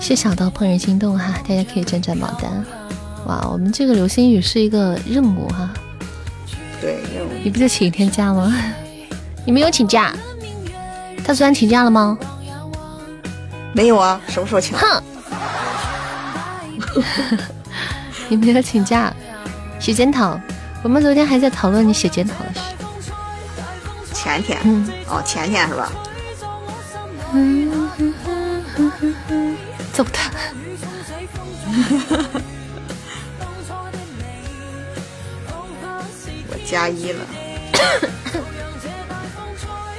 [0.00, 2.64] 谢小刀怦然心动哈，大家可以转转榜单。
[3.26, 5.68] 哇，我们这个流星雨是一个任务哈，
[6.80, 8.56] 对任务，你不就请一天假吗？
[9.44, 10.12] 你没有请假，
[11.24, 12.16] 他昨天请假了吗？
[13.72, 14.76] 没有啊，什么时候请？
[14.78, 15.02] 哼。
[18.28, 19.12] 你没有请假，
[19.78, 20.40] 写检讨。
[20.82, 22.60] 我们昨天还在讨论你写检讨的事。
[24.14, 25.92] 前天，嗯，哦，前天是吧？
[29.92, 30.30] 揍他！
[36.68, 37.20] 加一了，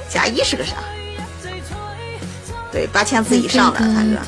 [0.08, 0.74] 加一是个啥？
[2.70, 4.18] 对，八千字以上的，他哥，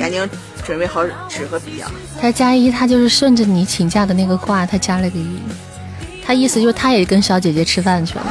[0.00, 0.26] 赶紧
[0.64, 1.90] 准备好纸和笔啊！
[2.20, 5.38] 他加一，他就是顺着你请假的那个话，他加了个一，
[6.24, 8.24] 他意思就是他也跟小姐姐吃饭去了，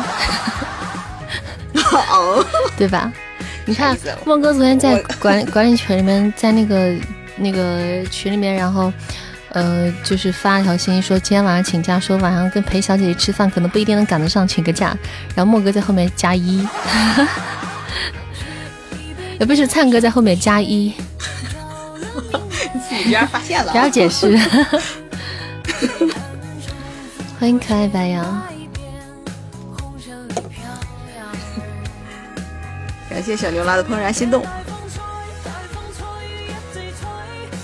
[2.10, 2.44] 哦，
[2.76, 3.12] 对吧？
[3.66, 6.96] 你看啥意思莫哥昨天在我管管理群里面，在那个
[7.38, 8.92] 那个群里面，然后
[9.54, 14.98] 呃，就是发一条信息说今天晚上请假，说晚上跟陪小姐姐吃饭，可能不一定能赶得上，请个假。
[15.36, 16.68] 然后莫哥在后面加一，
[19.40, 20.94] 也不是灿哥在后面加一，
[22.90, 24.36] 自己居然发现了不，要解释。
[27.40, 28.44] 欢迎可爱白羊，
[33.08, 34.44] 感谢小牛拉的怦然心动。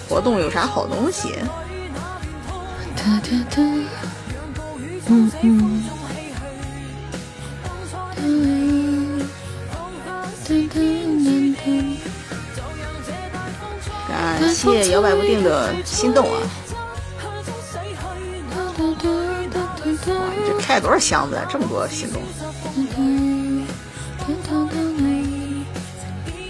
[0.08, 1.34] 活动有啥好东西？
[3.00, 3.56] 哒哒哒，
[5.08, 5.84] 嗯嗯。
[14.08, 16.42] 感谢摇摆不定的心动啊！
[20.08, 21.46] 哇，你这开了多少箱子啊？
[21.50, 22.22] 这么多心动，
[22.76, 22.88] 你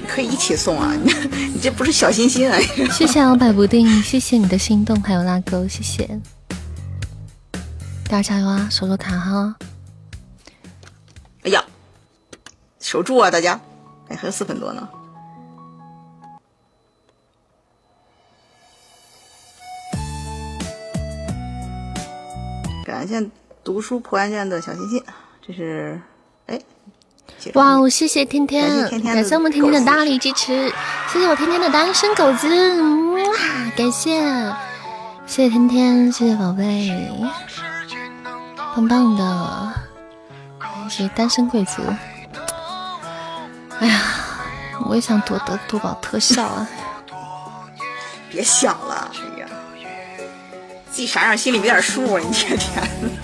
[0.08, 0.96] 可以一起送啊！
[1.04, 1.14] 你
[1.54, 2.58] 你这不是小心心啊！
[2.92, 6.20] 谢谢摇摆不定，谢谢你的心动，还有拉钩，谢谢。
[8.10, 9.56] 大家加油啊，守守塔哈！
[11.44, 11.64] 哎呀，
[12.80, 13.62] 守住啊，大家！
[14.08, 14.90] 哎，还有四分多呢。
[22.84, 23.24] 感谢
[23.64, 25.04] 读书破案卷的小心心，
[25.46, 26.02] 这是
[26.48, 26.60] 哎，
[27.54, 30.68] 哇哦，谢谢天天，感谢我们天天的大力支持，
[31.14, 32.48] 谢谢我天天的单身狗子，
[33.14, 33.22] 哇，
[33.78, 34.20] 感谢，
[35.28, 36.90] 谢谢天天，谢谢宝贝，
[38.76, 39.74] 棒棒的，
[40.60, 41.82] 感谢单身贵族。
[43.80, 44.02] 哎呀，
[44.86, 46.68] 我也想夺得夺宝特效啊！
[48.30, 49.48] 别想了，哎呀，
[50.92, 52.22] 自己啥样心里没点数啊？
[52.24, 52.88] 你天天，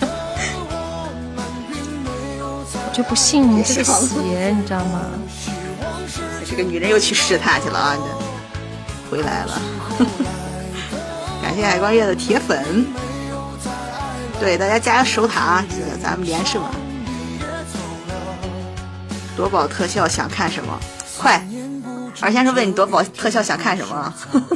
[2.40, 5.00] 我就不信你这个邪，你知道吗？
[6.48, 7.94] 这个女人又去试探去了啊！
[7.94, 8.02] 你
[9.10, 9.60] 回来了，
[11.42, 12.86] 感谢海光月的铁粉，
[14.38, 15.64] 对大家加油守塔啊！
[15.70, 16.70] 这个咱们连胜啊！
[19.36, 20.78] 夺宝特效想看什么？
[21.18, 21.42] 快，
[22.20, 24.14] 二先生问你夺宝特效想看什么？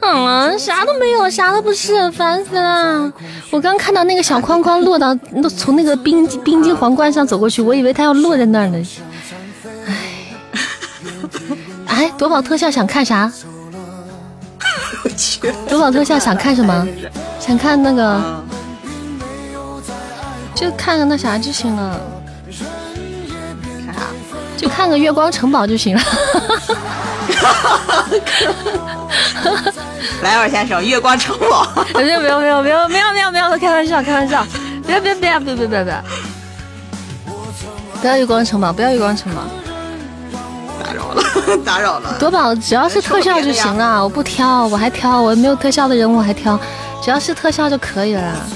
[0.00, 3.12] 嗯，啥都没有，啥都不是，烦死了！
[3.50, 8.86] 我刚看到那个小框框落到，落从那个冰冰晶皇冠上走过去，我以为它要落在那儿呢。
[9.86, 9.94] 哎，
[11.86, 13.30] 哎，夺宝特效想看啥？
[15.04, 16.86] 我去， 夺宝特效想看什么？
[17.40, 19.82] 想看那个，嗯，
[20.54, 22.00] 就看个那啥就行了，
[23.86, 24.00] 看啥？
[24.56, 26.02] 就看个月光城堡就行了。
[30.22, 31.66] 来，二先生，月光城堡。
[31.94, 34.44] 没有没有没有没有没有没有没有，开玩笑开玩笑，
[34.86, 36.02] 别别别别别别别，
[38.00, 39.42] 不要月光城堡，不要月光城堡。
[40.86, 41.22] 打扰了，
[41.64, 42.16] 打扰了。
[42.18, 46.58] 夺宝只要是特效就行了，我不挑，我还挑，我没有特效的人我还挑，
[47.02, 48.46] 只要是特效就可以了。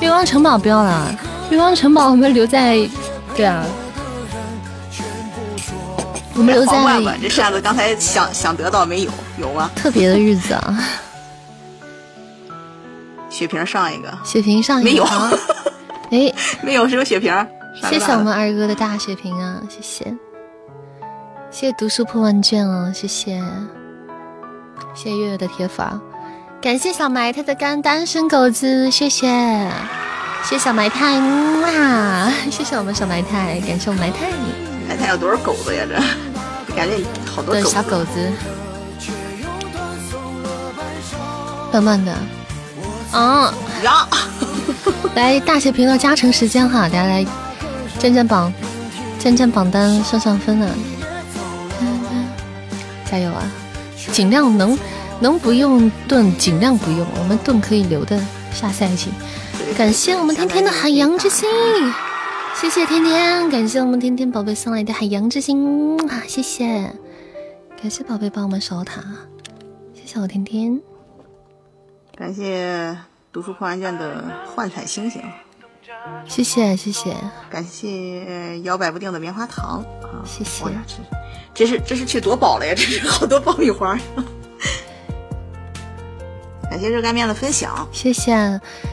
[0.00, 1.14] 月光城堡不要了，
[1.50, 2.86] 月光城堡我们留在，
[3.34, 3.64] 对啊，
[6.34, 9.10] 我们留在这扇子刚才想想得到没有？
[9.38, 9.70] 有吗？
[9.74, 10.78] 特别的日子啊。
[13.30, 15.30] 血瓶上一个血瓶上一个没有， 好
[16.10, 16.32] 哎，
[16.62, 17.32] 没有，是个血瓶。
[17.88, 20.12] 谢谢我们二哥的大血瓶啊，谢谢，
[21.50, 23.40] 谢谢读书破万卷哦，谢谢，
[24.94, 25.86] 谢谢月月的铁粉，
[26.60, 29.26] 感谢小埋汰的干单身狗子，谢谢，
[30.44, 34.30] 谢谢小埋汰，嗯啊， 谢谢我们小埋汰，感谢我们埋汰
[34.88, 35.86] 埋汰有多少狗子呀？
[36.68, 37.02] 这感觉
[37.34, 38.30] 好多小狗子，
[41.72, 42.14] 慢慢的，
[43.12, 43.52] 嗯。
[43.84, 44.06] 呀！
[45.14, 47.24] 来大血瓶的加成时间哈，大家来
[47.98, 48.52] 占占榜，
[49.18, 50.68] 占占榜单上上分啊！
[53.10, 53.50] 加油啊！
[54.12, 54.78] 尽量能
[55.20, 58.18] 能不用盾尽量不用，我们盾可以留的
[58.52, 59.10] 下赛季。
[59.76, 61.48] 感谢我们天天的海洋之心，
[62.54, 66.22] 谢谢天天，感谢我们天天宝贝送来的海洋之心啊！
[66.26, 66.92] 谢谢，
[67.80, 69.02] 感谢宝贝帮我们守塔，
[69.94, 70.80] 谢谢我天天。
[72.16, 72.96] 感谢
[73.32, 75.22] 读书破案卷的幻彩星星，
[76.26, 77.16] 谢谢谢谢
[77.48, 80.20] 感谢摇摆不定的棉花糖啊！
[80.24, 80.94] 谢谢哇呀，这
[81.54, 82.74] 这是这是去夺宝了呀！
[82.76, 83.98] 这是好多爆米花。
[86.70, 88.32] 感谢热干面的分享，谢谢。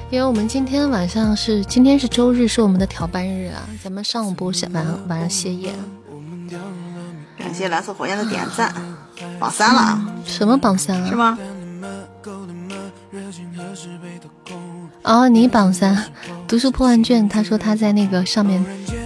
[0.09, 5.73] 因为我们今天晚上是今天是周日，是我们的调班日啊，咱们上午播，下晚晚上歇业。
[7.37, 8.73] 感谢蓝色火焰的点赞，
[9.37, 10.15] 榜三了啊？
[10.25, 11.09] 什么榜三啊？
[11.09, 11.37] 是吗？
[15.05, 15.95] 哦，你榜三，
[16.47, 17.29] 读书破万卷。
[17.29, 18.63] 他说他在那个上面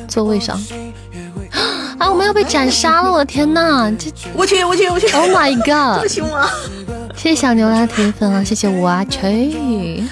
[0.08, 0.58] 座位上。
[1.98, 3.12] 啊，我们要被斩杀了！
[3.12, 5.98] 我的天呐，这我去我去我去！Oh my god！
[5.98, 6.50] 这么凶啊！
[7.18, 10.06] 谢谢小牛拉铁粉啊，谢谢我啊，去！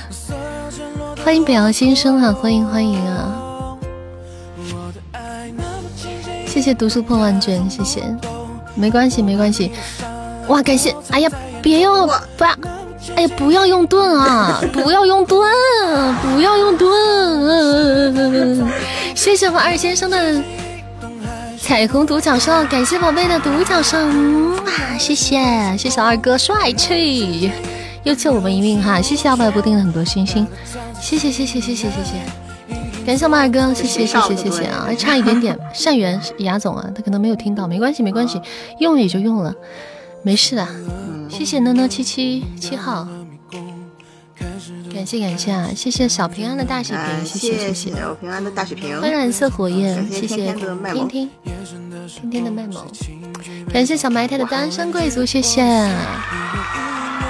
[1.23, 3.77] 欢迎北洋新生啊，欢迎欢迎啊！
[6.45, 8.03] 谢谢读书破万卷，谢谢，
[8.75, 9.71] 没关系没关系。
[10.49, 10.93] 哇，感谢！
[11.11, 11.31] 哎呀，
[11.61, 12.51] 别用，不要！
[13.15, 14.61] 哎呀，不要用盾啊！
[14.73, 15.49] 不要用盾，
[16.15, 18.67] 不要用盾！
[19.15, 20.41] 谢谢我二先生的。
[21.59, 25.37] 彩虹独角兽，感谢宝贝的独角兽，啊，谢谢
[25.77, 27.51] 谢谢二哥帅气，
[28.03, 30.47] 又救我们一命哈，谢谢二百不定的很多星星，
[31.01, 32.21] 谢谢谢谢谢谢谢谢，
[33.05, 38.41] 感谢我们二哥，谢谢谢谢谢谢啊，还差一点点，善缘雅总啊，他可能没有听到，没关系没关系，
[38.79, 39.53] 用了也就用了，
[40.21, 40.65] 没事的，
[41.37, 43.07] 谢谢呢呢七七七号。
[44.91, 45.69] 感谢感谢啊！
[45.75, 48.99] 谢谢小平安的大水瓶，谢谢谢谢小平安的大水瓶。
[48.99, 50.51] 欢迎蓝色火焰，谢谢
[50.91, 52.83] 听听天天的卖萌。
[53.71, 55.61] 感谢小埋汰的单身贵族，谢谢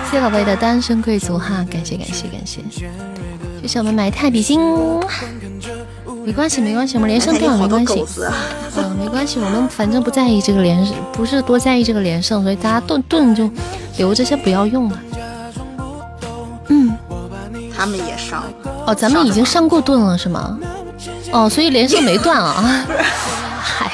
[0.05, 2.61] 谢谢宝贝的单身贵族哈，感谢感谢感谢。
[3.61, 4.61] 谢谢我们埋汰比心，
[6.27, 8.03] 没关系没关系，我们连胜掉了没关系，
[8.75, 13.49] 嗯没关系，我们反正不在意这个连，不是多在意这个连胜，所以大家盾盾就
[13.95, 14.99] 留着先不要用了。
[16.67, 16.97] 嗯
[17.73, 18.43] 他们也上
[18.85, 20.59] 哦，咱们已经上过盾了是吗？
[21.31, 22.85] 哦，所以连胜没断啊。
[23.63, 23.89] 嗨，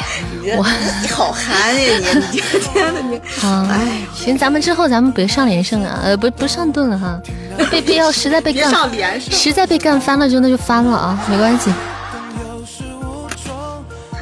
[0.58, 0.66] 我
[1.04, 2.00] 你好憨呀
[2.32, 2.42] 你！
[2.60, 3.18] 天呐你！
[3.48, 7.22] 啊，哎，行，咱们之后咱们别上连胜啊，呃，不不上盾了哈。
[7.70, 8.74] 被被要实在被干，
[9.20, 11.70] 实在被干翻了就那就翻了啊，没关系。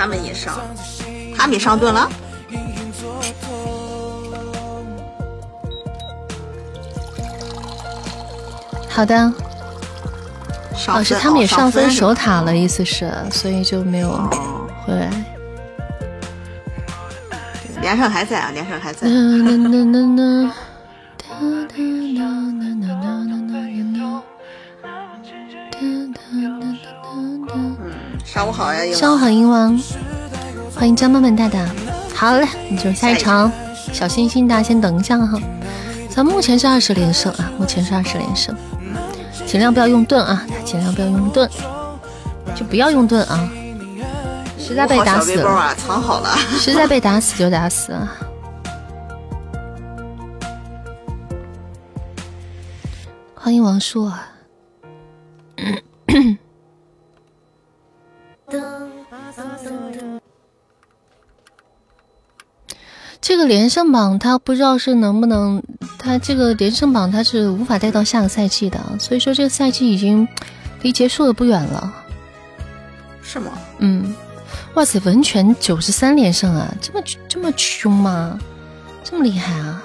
[0.01, 0.59] 他们也上，
[1.37, 2.09] 他们也上盾了。
[8.89, 9.31] 好的。
[10.87, 14.27] 哦，是他们也上分守塔了，意思是，所以就没有
[14.87, 15.07] 回来。
[17.79, 19.07] 连胜还在啊，连胜还在。
[28.33, 29.77] 上午好呀，上午好，英王，
[30.73, 31.69] 欢迎张曼曼大大。
[32.15, 33.51] 好嘞，那就下一场，
[33.91, 35.37] 小心心，大家先等一下哈。
[36.09, 38.55] 咱目前是二十连胜啊，目前是二十连胜。
[39.45, 40.45] 尽量不要用盾啊！
[40.63, 41.49] 尽量不要用盾，
[42.55, 43.49] 就不要用盾啊！
[44.57, 46.29] 实在被打死了，藏好了。
[46.57, 48.15] 实在被打死就打死啊！
[53.35, 54.30] 欢迎王硕啊！
[63.21, 65.61] 这个连胜榜，他不知道是能不能，
[65.99, 70.27] 他这个连胜榜他是无法带到下个赛季的，所以说这个赛季已经
[70.81, 71.93] 离结束的不远了，
[73.21, 73.51] 是吗？
[73.77, 74.15] 嗯，
[74.73, 78.39] 哇塞，文泉九十三连胜啊，这么这么凶吗？
[79.03, 79.83] 这么厉害啊？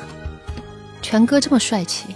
[1.03, 2.07] 全哥这么帅气，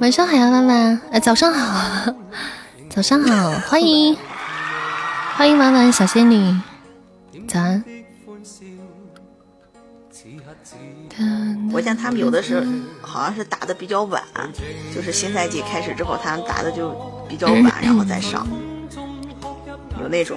[0.00, 2.12] 晚上好呀，婉婉，哎，早上好，
[2.90, 4.14] 早上好，欢迎
[5.34, 6.54] 欢迎婉婉小仙女，
[7.48, 7.82] 早安。
[11.72, 12.66] 我见他们有的时候
[13.00, 14.22] 好像是打的比较晚，
[14.94, 16.94] 就是新赛季开始之后，他们打的就
[17.28, 18.46] 比较晚，然后再上，
[20.00, 20.36] 有那种。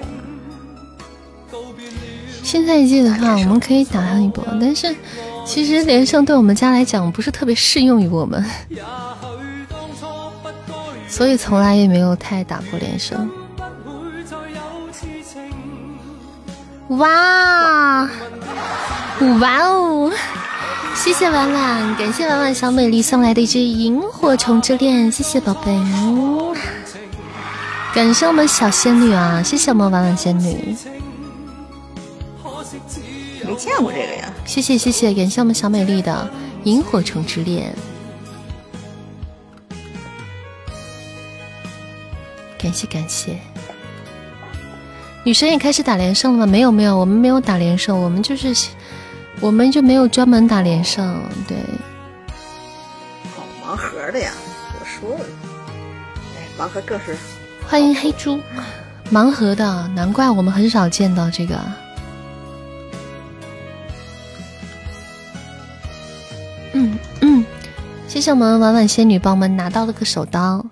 [2.42, 4.94] 新赛季的话，我们可以打上一波，但是
[5.44, 8.42] 其实连胜对我们家来讲不是特别适用于我们，
[11.08, 13.30] 所以从来也没有太打过连胜。
[16.88, 18.08] 哇，
[19.40, 20.10] 哇哦！
[20.94, 25.74] 谢谢婉婉，感谢婉婉小美丽送来的一只萤火虫之恋，谢谢宝贝。
[27.94, 30.76] 感谢我们小仙女啊，谢谢我们婉婉仙女。
[33.44, 34.32] 没见过这个呀。
[34.44, 36.28] 谢谢谢谢，感谢我们小美丽的
[36.64, 37.74] 萤火虫之恋。
[42.60, 43.38] 感谢感谢。
[45.24, 46.46] 女神也开始打连胜了吗？
[46.46, 48.54] 没有没有，我们没有打连胜，我们就是。
[49.40, 51.56] 我们就没有专门打连胜，对。
[53.34, 54.32] 好盲盒的呀，
[54.78, 55.24] 我说了，
[56.36, 57.16] 哎，盲盒更是。
[57.66, 58.40] 欢迎黑猪，
[59.12, 61.56] 盲盒的，难怪我们很少见到这个。
[66.72, 67.44] 嗯嗯，
[68.06, 70.64] 谢谢谢我们婉婉仙女帮我们拿到了个手刀。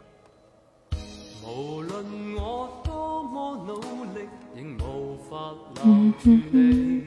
[5.84, 7.05] 嗯哼哼，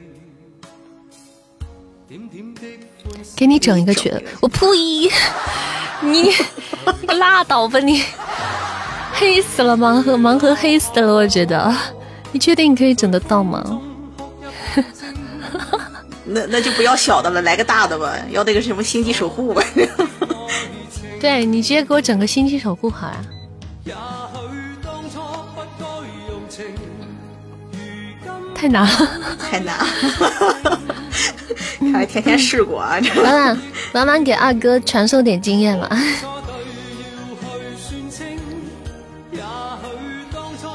[3.40, 4.66] 给你整一个群，我呸！
[6.02, 6.30] 你你
[7.18, 8.04] 拉倒吧你，
[9.14, 11.74] 黑死了盲盒，盲盒黑死了，我觉得，
[12.32, 13.80] 你确定你可以整得到吗？
[16.26, 19.62] 那那就不要小的了，来个大的吧，要那个什么星际守护吧。
[21.18, 23.16] 对你直接给我整个星际守护好呀。
[28.54, 28.90] 太难了，
[29.38, 29.86] 太难了，
[31.92, 32.98] 还天天试过啊！
[33.16, 33.58] 婉婉，
[33.92, 35.88] 婉婉给二哥传授点经验嘛。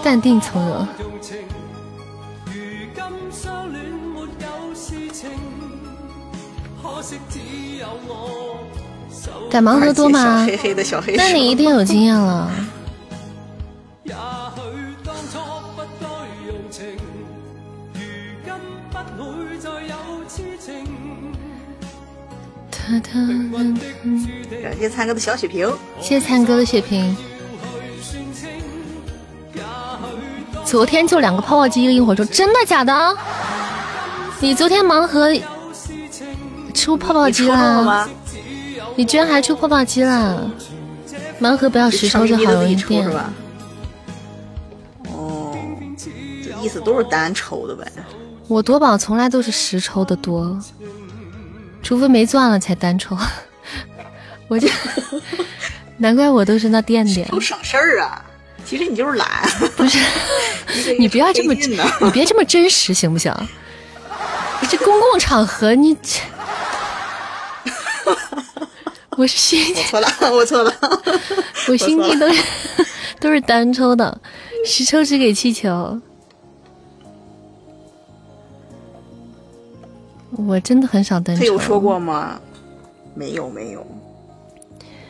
[0.03, 0.87] 淡定从容。
[9.49, 10.43] 改盲盒多吗？
[10.47, 12.51] 黑黑的小黑那你一定有经验了。
[24.61, 25.67] 感谢灿哥的小血瓶，
[25.99, 27.17] 谢谢灿哥的血瓶。
[30.63, 33.17] 昨天就两个泡泡机，一个萤火虫，真的假的？
[34.39, 35.29] 你昨天盲盒
[36.73, 38.07] 出泡泡机啦？
[38.95, 40.39] 你居然还出泡泡机啦？
[41.39, 43.09] 盲盒不要实抽就好容易变。
[45.09, 45.57] 哦，
[45.97, 47.91] 这意思都是单抽的呗。
[48.47, 50.59] 我夺宝从来都是实抽的多。
[51.85, 53.15] 除非没钻了才单抽，
[54.49, 54.67] 我就
[55.97, 57.27] 难怪我都是那垫垫。
[57.27, 58.25] 都省事儿啊！
[58.65, 59.27] 其实你就是懒，
[59.77, 59.99] 不是？
[60.97, 61.53] 你不要这么，
[62.01, 63.31] 你别这么真实行不行？
[64.61, 65.95] 你这公共场合你，
[69.11, 70.73] 我是心，我错了，我错了，
[71.67, 72.41] 我心机都是
[73.19, 74.19] 都是单抽的，
[74.65, 76.01] 十抽只给气球。
[80.37, 81.39] 我真的很少单抽。
[81.39, 82.39] 他有说过吗？
[83.13, 83.85] 没有，没有。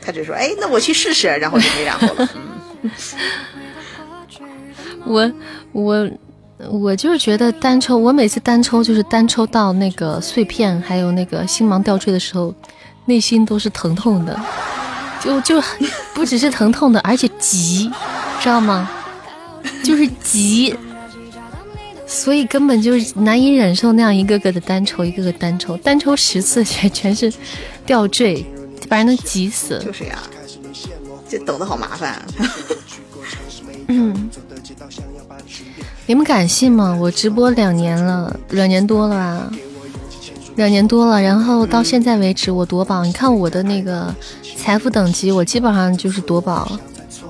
[0.02, 2.30] 他只说：“哎，那我去试试。”然后就没然后了。
[5.06, 5.32] 我
[5.72, 6.10] 我
[6.70, 12.54] 我就是觉得单抽，我每次单抽就是单抽到那个碎片，还有那个星芒吊坠的时候，
[13.06, 14.40] 内心都是疼痛的，
[15.20, 15.60] 就就
[16.14, 17.92] 不只是疼痛的，而且急，
[18.40, 18.88] 知道吗？
[19.84, 20.76] 就是急。
[22.16, 27.32] 所以根本就是难以忍受那样一个个的单抽，一个个单抽，单抽十次全全是
[27.86, 28.44] 吊坠，
[28.88, 29.80] 把人能急死。
[29.86, 30.18] 就是呀，
[31.28, 32.26] 这等的好麻烦。
[33.90, 34.30] 嗯，
[36.08, 36.98] 你们敢信吗？
[37.00, 39.52] 我直播两年了，两年多了吧，
[40.56, 44.16] 两年多了，然后到现在为止，我夺宝，你看我的那个
[44.58, 46.80] 财富等级，我基本上就是夺宝，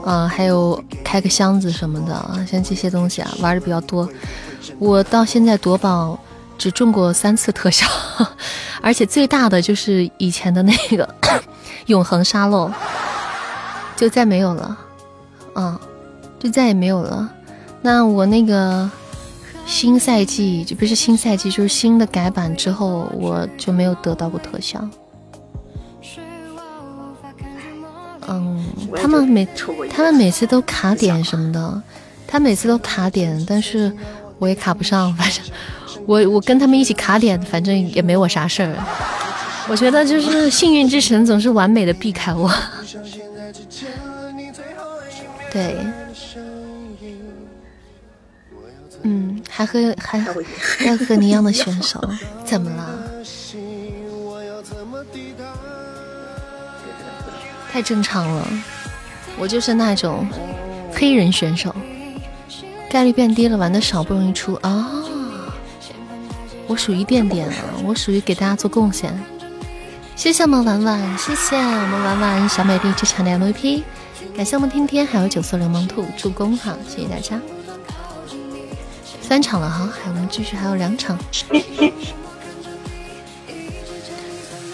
[0.06, 4.08] 嗯，还有开个箱子什么的，像这些东西啊，玩的比较多。
[4.80, 6.18] 我到现在夺宝
[6.58, 7.86] 只中过三次特效，
[8.82, 11.08] 而且最大的就是以前的那个
[11.88, 12.72] 永恒沙漏，
[13.96, 14.78] 就再没有了，
[15.56, 15.78] 嗯，
[16.40, 17.30] 就再也没有了。
[17.82, 18.90] 那我那个
[19.66, 24.80] 新赛季就不是新赛季，就是新的改版之后，我就没有得到过特效。
[28.28, 29.48] 嗯，他们每
[29.90, 31.84] 他们每次都卡点什么的，
[32.26, 33.92] 他每次都卡点，但是。
[34.40, 35.44] 我也卡不上，反正
[36.06, 38.76] 我我跟他们一起卡点，反正也没我啥事儿。
[39.68, 42.50] 我觉得就是幸运之神总是完美的避开我。
[45.52, 45.78] 对，
[49.04, 50.20] 嗯，还和还
[50.80, 52.00] 还和你一样的选手，
[52.44, 53.02] 怎么了？
[57.72, 58.48] 太正常了，
[59.38, 60.28] 我就是那种
[60.94, 61.74] 黑人选手。
[62.90, 65.04] 概率变低了，玩的少不容易出啊！
[66.68, 69.14] 我属于垫垫啊，我属于给大家做贡献。
[70.16, 73.84] 谢谢我们婉婉，谢谢我们婉婉小美丽这场的 MVP，
[74.36, 77.40] 感谢我们天天还有九色流氓兔助攻哈，谢谢大家。
[79.22, 81.18] 三场了哈，我们继续还有两场。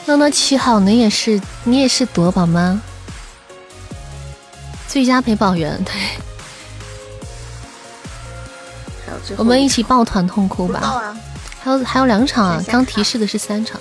[0.06, 2.82] 诺诺七号，你也是你也是夺宝吗？
[4.88, 5.94] 最佳陪宝员对。
[9.38, 11.16] 我们一起抱团痛哭吧！
[11.64, 13.80] 还有还有两场啊，刚提示的是三场，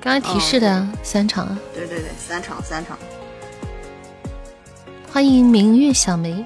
[0.00, 1.58] 刚刚提示的三场啊。
[1.74, 2.98] 对对对，三场三场。
[5.12, 6.44] 欢迎明月小梅。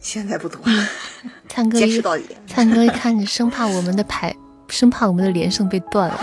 [0.00, 0.60] 现在不懂。
[1.48, 2.24] 灿哥坚持到底。
[2.46, 4.34] 灿哥一看着，生怕我们的牌，
[4.68, 6.18] 生怕我们的连胜被断了，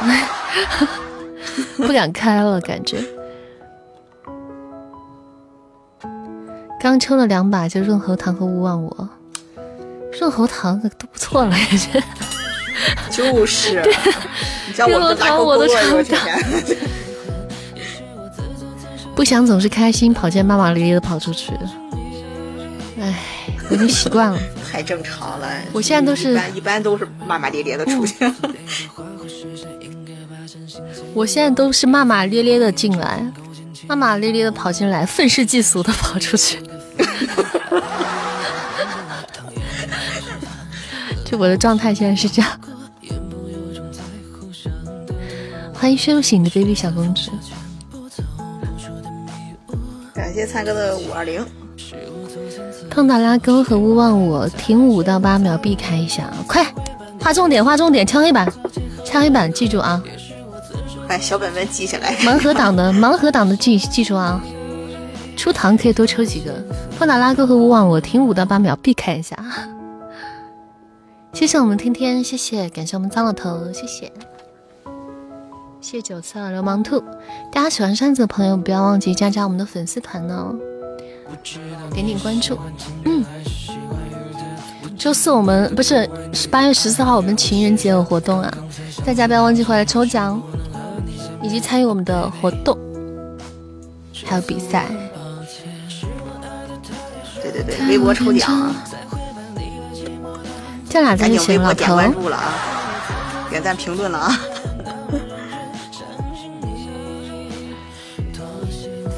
[1.78, 3.00] 不敢开了，感觉。
[6.80, 9.10] 刚抽了两把，就润喉糖和勿忘我，
[10.18, 12.02] 润喉糖都不错了， 感觉。
[13.12, 13.84] 就是，
[14.68, 16.18] 你叫我拿我都抽不到。
[19.14, 21.52] 不想总是开心，跑见骂骂咧咧的跑出去。
[22.98, 23.14] 唉，
[23.70, 24.40] 我已经习惯了。
[24.72, 25.50] 太正常了。
[25.74, 28.16] 我现在都是一般都是骂骂咧咧的出去。
[31.14, 33.22] 我现在都是骂骂咧咧的进来，
[33.90, 36.60] 骂骂咧咧的跑进来，愤世嫉俗的跑出去。
[41.26, 42.52] 就我的状态现在是这样。
[45.74, 47.32] 欢迎睡醒的 baby 小公主。
[50.14, 51.44] 感谢灿哥的五二零。
[52.92, 56.64] 碰到拉钩和勿忘我，停五到八秒，避开一下，快，
[57.20, 58.48] 画重点，画重点，敲黑板，
[59.04, 60.00] 敲黑板，记住啊！
[61.10, 62.16] 把小本本记下来。
[62.18, 64.40] 盲盒党的，盲盒党的记记住啊！
[65.36, 66.54] 出糖可以多抽几个。
[67.00, 69.36] 碰到拉钩和勿忘我，停五到八秒，避开一下。
[71.34, 74.12] 谢谢我们天天，谢谢，感谢我们脏老头，谢谢。
[75.82, 77.00] 谢谢九色流氓兔，
[77.52, 80.54] 大家喜欢扇子的朋友不要忘记加加我们的粉丝团呢，
[81.92, 82.60] 点点关注。
[83.06, 83.26] 嗯，
[84.96, 86.08] 周四我们不是
[86.52, 88.54] 八月十四号我们情人节有活动啊，
[89.04, 90.40] 大家不要忘记回来抽奖，
[91.42, 92.78] 以及参与我们的活动，
[94.26, 94.86] 还有比赛。
[97.42, 98.74] 对对对，微博抽奖，
[100.90, 101.96] 这俩在一起，老头。
[101.96, 102.54] 关注了啊，
[103.50, 104.40] 点赞评论了啊。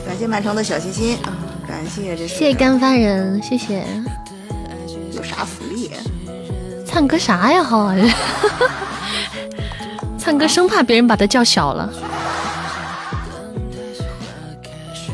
[0.06, 1.34] 感谢满城的小心心啊！
[1.68, 3.84] 感谢这，谢谢干饭人，谢谢。
[5.14, 5.90] 有啥福利？
[6.86, 7.64] 唱歌啥呀？
[7.64, 7.92] 好，
[10.22, 11.92] 唱歌生怕别人把他叫小了。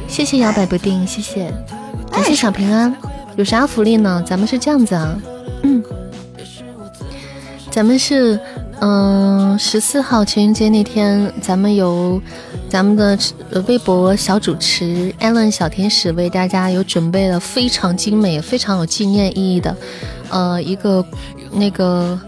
[0.09, 1.49] 谢谢摇摆不定，谢谢，
[2.11, 2.93] 感谢小平安。
[3.37, 4.21] 有啥福利呢？
[4.27, 5.17] 咱们是这样子啊，
[5.63, 5.81] 嗯，
[7.71, 8.37] 咱们是。
[8.79, 12.21] 嗯，十四号情人节那天，咱们由
[12.69, 13.17] 咱们的
[13.67, 19.75] 微博小主持 Allen 小天使为大家有准备了非常精美、非常有纪念意义的，
[20.29, 21.03] 呃，一个
[21.51, 22.19] 那个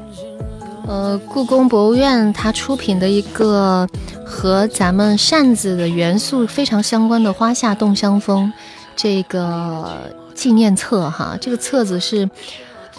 [0.90, 3.88] 呃故宫博物院它出品的一个
[4.26, 8.52] 和咱们扇子的元素非常相关的花下洞香风
[8.96, 11.38] 这个纪念册哈。
[11.40, 12.28] 这个册子是，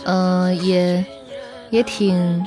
[0.05, 1.05] 呃，也
[1.71, 2.45] 也挺。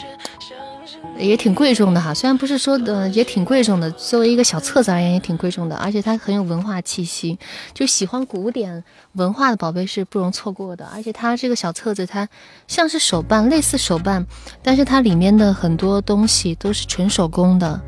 [1.18, 7.38] 也挺贵重的哈，虽然不是说的也挺贵重的，作为一个小册子而言也挺贵重的，而且它很有文化气息，
[7.74, 8.84] 就喜欢古典
[9.14, 10.86] 文化的宝贝是不容错过的。
[10.94, 12.28] 而且它这个小册子，它
[12.68, 14.26] 像是手办，类似手办，
[14.64, 17.80] 但是它里面的很多东西都是纯手工的，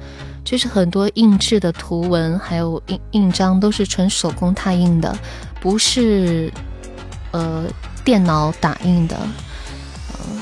[0.43, 5.17] 就是很多印制的图文还有印印章都是纯手工拓印的，
[5.59, 6.51] 不是
[7.31, 7.65] 呃
[8.03, 9.17] 电脑打印的。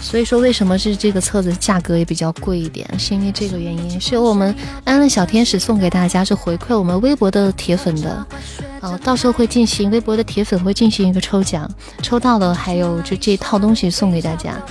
[0.02, 2.88] 所以说，为什么是这个册子价格也比较贵一点？
[3.00, 4.54] 是因为这个原因，是由我们
[4.84, 8.26] 安乐小天使送给大家，是回馈我们微博的铁粉的。
[8.82, 11.70] 呃，到时候会进行微博的铁粉会进行一个抽奖，
[12.02, 14.62] 抽到了还有就这套东西送给大家。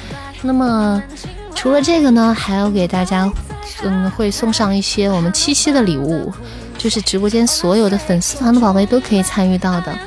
[0.42, 1.02] 那么
[1.54, 3.32] 除了这个呢，还要给大家，
[3.82, 6.30] 嗯，会送上一些我们七夕的礼物，
[6.76, 9.98] 就是直播间所有的粉丝团的宝贝都可以参与到的，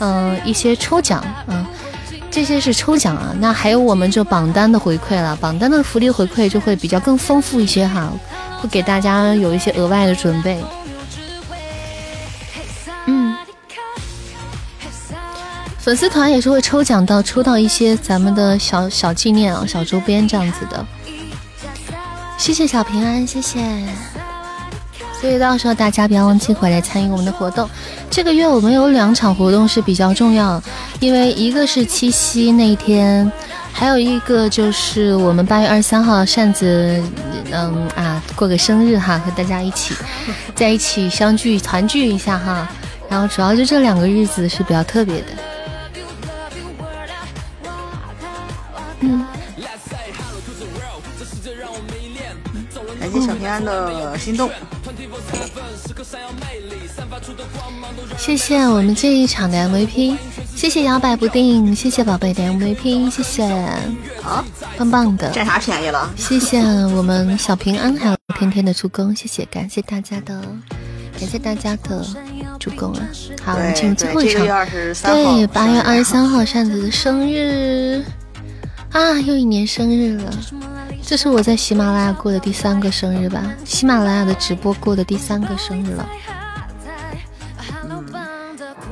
[0.00, 1.64] 嗯，一些抽奖，嗯。
[2.34, 8.12] 这些是抽奖啊，那还有我们就榜单的回馈了，榜单的福利回馈就会比较更丰富一些哈，
[8.60, 10.60] 会给大家有一些额外的准备。
[13.06, 13.36] 嗯，
[15.78, 20.84] 粉丝团也是会抽奖到，抽到一些咱们的小小纪念啊、小周边这样子的。
[22.36, 23.60] 谢谢小平安，谢谢。
[25.24, 27.66] 所以到时候大家不要忘记回来参与我们的活动。
[28.10, 30.62] 这个月我们有两场活动是比较重要，
[31.00, 33.32] 因为一个是七夕那一天，
[33.72, 37.02] 还有一个就是我们八月二十三号扇子，
[37.50, 39.94] 嗯啊过个生日哈，和大家一起
[40.54, 42.68] 在一起相聚团聚一下哈。
[43.08, 45.28] 然后主要就这两个日子是比较特别的。
[53.20, 54.50] 谢小平安的心动。
[58.18, 60.16] 谢谢我们这一场的 MVP，
[60.54, 63.46] 谢谢摇摆不定，谢谢宝贝的 MVP，谢谢，
[64.20, 64.44] 好，
[64.76, 66.10] 棒棒的，占啥便宜了？
[66.16, 70.40] 谢谢我们小平安还有天天的助攻，谢谢，感谢大家的，
[71.18, 72.04] 感谢大家的
[72.58, 73.08] 助攻啊！
[73.44, 74.44] 好，我们进入最后一场，
[75.04, 78.02] 对，八月二十三号 扇子的生日。
[78.90, 80.32] 啊，又一年生日了，
[81.06, 83.42] 这是我在喜马拉雅过的第三个生日吧？
[83.64, 86.08] 喜马拉雅的直播过的第三个生日了。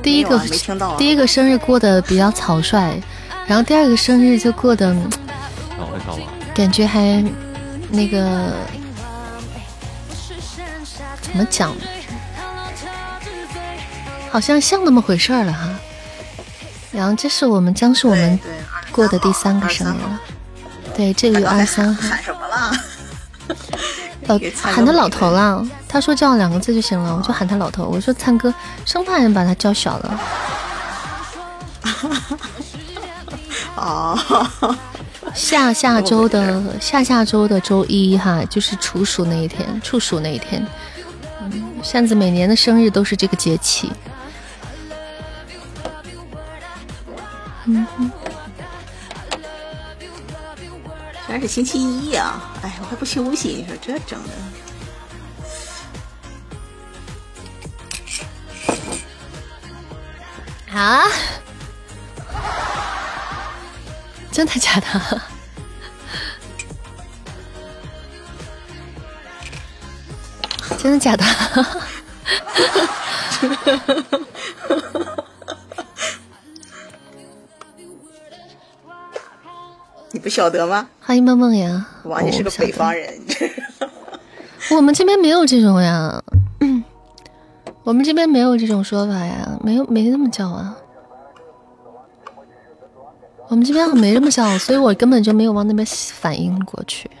[0.01, 0.39] 第一个
[0.97, 3.01] 第一个生日过得比较草率，
[3.47, 4.95] 然后第二个生日就过得。
[6.53, 7.23] 感觉还
[7.89, 8.53] 那个
[11.19, 11.75] 怎么讲，
[14.29, 15.67] 好像像那么回事儿了哈。
[16.91, 18.39] 然后这是我们将是我们
[18.91, 20.21] 过的第三个生日了，
[20.95, 22.71] 对，这个月二十三号，喊什么了？
[24.27, 25.65] 呃 给，灿哥喊他老头了。
[25.87, 27.85] 他说叫两个字就行了，我就喊他老头。
[27.85, 28.53] 我说灿哥，
[28.85, 30.19] 生怕人把他叫小了。
[33.75, 34.17] 哦，
[35.33, 40.65] 下下周的下下周的周一哈，就是处暑那一天，处暑那一天。
[41.41, 43.91] 嗯，扇子每年的生日都是这个节气。
[47.65, 48.11] 嗯哼，
[51.33, 54.29] 居然是星期一呀、哎，我还不休息，你说这整的。
[60.77, 61.07] 啊？
[64.31, 65.21] 真的假的？
[70.77, 71.25] 真的假的？
[80.23, 80.87] 不晓得吗？
[81.01, 81.85] 欢迎梦梦呀！
[82.03, 83.13] 哇，你是个北方人，
[84.71, 86.23] 我们这边没有这种呀，
[86.61, 86.81] 嗯
[87.83, 90.77] 我们这边没有这种说法呀，没有没那么叫啊。
[93.49, 97.11] 我们这边没这么叫，所以我根本就没有往那边反应过去。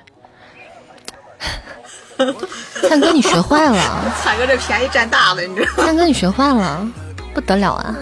[2.87, 5.83] 灿哥，你学坏了，灿哥这便宜占大了，你知道吗？
[5.83, 6.89] 灿哥，你学坏了，
[7.33, 7.95] 不得了啊！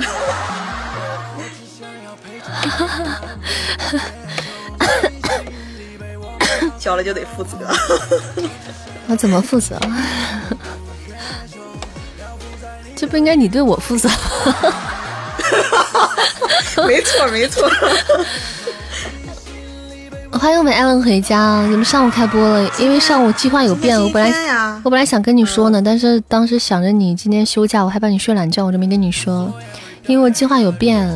[6.81, 7.57] 交了就得负责。
[9.07, 9.79] 我怎么负责？
[12.95, 14.09] 这不应该你对我负责？
[16.87, 17.69] 没错，没错。
[20.31, 24.31] 欢迎我们艾伦回家，你们上午开播了，因为上午计划有变，我本来
[24.83, 29.53] 我本来想跟你说呢，但是当时想着你今天休假，我害怕你睡懒觉，我就没跟你说，
[30.07, 31.07] 因为我计划有变。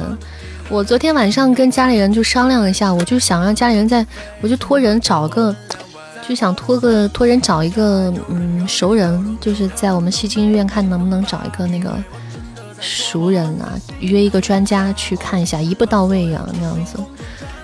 [0.67, 4.05] 我昨天晚上跟家里人就商量了一下，我就想让家里人在，
[4.41, 5.55] 我就托人找个，
[6.27, 11.95] 就想托个托人找一个嗯熟人，就是在我们西京医院看能不能找一个那个
[12.81, 16.97] 熟人啊，约一个专家去看一下，一步到位呀、那样子。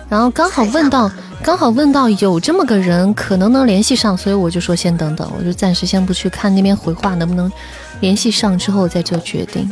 [0.07, 7.51] 然后刚好问到， 刚好问到有这么个人，可能能联系上，所以我就说先等等，我就暂时先不去看那边回话能不能
[7.99, 9.69] 联系上，之后再做决定。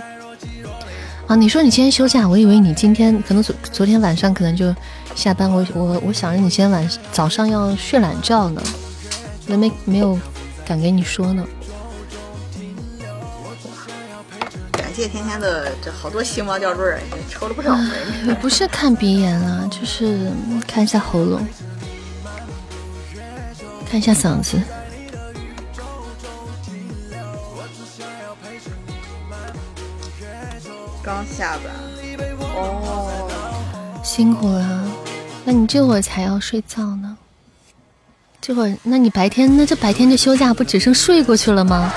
[1.30, 4.76] 啊，你说你今天休假，我以为你今天可能昨昨天晚上可能就
[5.14, 8.60] 下班，我我我想着你今天晚早上要睡懒觉呢，
[9.46, 10.18] 那没没有
[10.66, 11.46] 敢给你说呢。
[14.72, 17.00] 感谢天天的这好多星猫吊坠儿，
[17.30, 17.78] 抽了不少
[18.42, 20.32] 不是看鼻炎啊，就是
[20.68, 21.48] 看一下喉咙，
[23.88, 24.60] 看一下嗓子。
[31.10, 31.74] 刚下班。
[32.54, 33.28] 哦，
[34.04, 34.86] 辛苦了，
[35.44, 37.18] 那你这会儿才要睡觉呢？
[38.40, 41.92] 这会儿，那你白天那这白天这休假，不只剩睡过去了吗？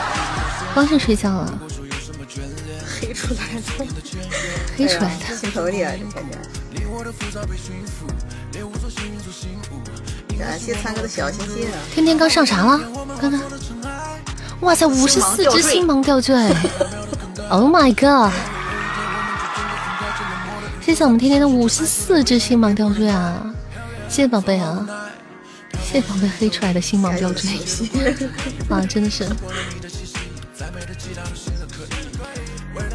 [0.73, 1.59] 光是睡觉了，
[2.87, 3.87] 黑出来的，
[4.79, 5.37] 黑出来的。
[5.37, 6.39] 心疼你啊，这天天。
[10.39, 11.77] 感谢三哥的小心心啊！
[11.93, 12.81] 天天刚上啥了？
[13.21, 13.39] 看看，
[14.63, 16.35] 哇塞，五十四只星芒吊坠！
[17.51, 18.33] Oh my god！
[20.85, 23.41] 谢谢我们天天的五十四只星芒吊坠啊！
[24.09, 24.85] 谢谢宝贝啊！
[25.81, 27.51] 谢谢宝贝黑出来的星芒吊坠
[28.69, 29.25] 啊，真的是。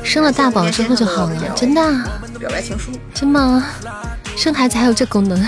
[0.03, 3.65] 生了大宝之后就好了，真的啊、表白情书，真吗？
[4.35, 5.41] 生孩子还有这功能？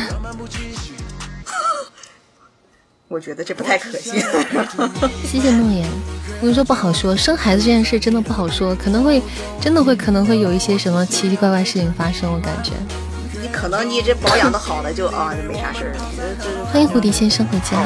[3.10, 4.22] 我觉得这不太可信。
[5.26, 5.90] 谢谢诺言。
[6.38, 9.20] 我跟你说不好说，生孩子这件事真的不好说，可能会
[9.60, 12.72] 真的会可能会有一些什么奇奇怪怪事情发生，我感觉。
[13.42, 15.96] 你可能你这保养的好了就啊就没啥事儿
[16.72, 17.84] 欢迎蝴蝶先生回家。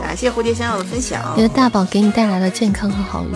[0.00, 3.32] 感谢蝴蝶先生的分享你，的大宝给你带来了健康和好运。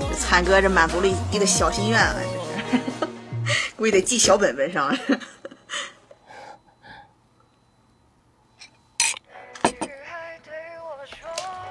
[0.00, 3.12] 这灿哥这满足了一个小心愿了，这是，
[3.76, 4.96] 估计得记小本本上。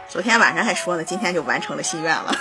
[0.10, 2.36] 昨天晚上还说呢，今天就完成了心愿了。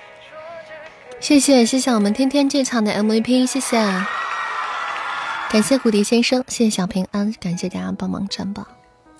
[1.20, 3.76] 谢谢谢谢我们天天这场的 MVP，谢谢，
[5.50, 8.66] 感谢蝴蝶先生，谢谢小平安，感谢大家帮忙占榜。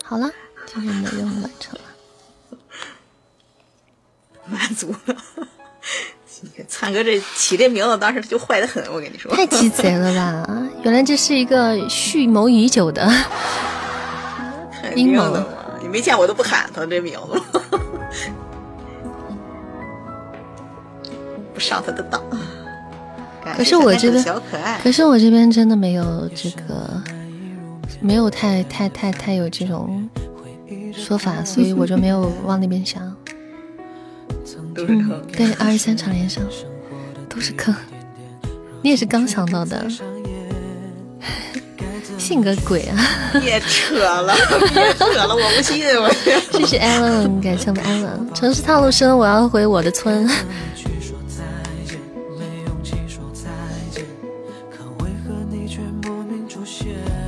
[0.03, 0.31] 好了，
[0.67, 2.59] 今天的任务完成了，
[4.49, 5.17] 满足了。
[6.67, 10.47] 灿哥这起这名字当时就坏的很，我跟你说，太鸡贼了吧！
[10.83, 13.09] 原来这是一个蓄谋已久的
[14.95, 15.37] 阴谋。
[15.81, 17.43] 你没见我都不喊他这名字，
[21.53, 22.23] 不上他的当。
[23.57, 24.25] 可是我这边，
[24.83, 27.03] 可是我这边真的没有这个，
[28.01, 30.09] 没有太太太太有这种
[30.93, 33.15] 说法，所以我就没有往那边想。
[34.75, 36.47] 都是坑，对，二十三场连胜
[37.29, 37.75] 都是坑，
[38.83, 39.87] 你也是刚想到的，
[42.19, 42.97] 性格鬼啊！
[43.41, 44.35] 别 扯了，
[44.73, 46.11] 别扯了，我不信我。
[46.53, 48.35] 谢谢 Allen，感谢我们 Allen。
[48.35, 50.29] 城市套路深，我要回我的村。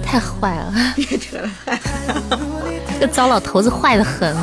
[0.03, 1.51] 太坏了， 别扯了，
[2.95, 4.35] 这个糟老头子坏的很。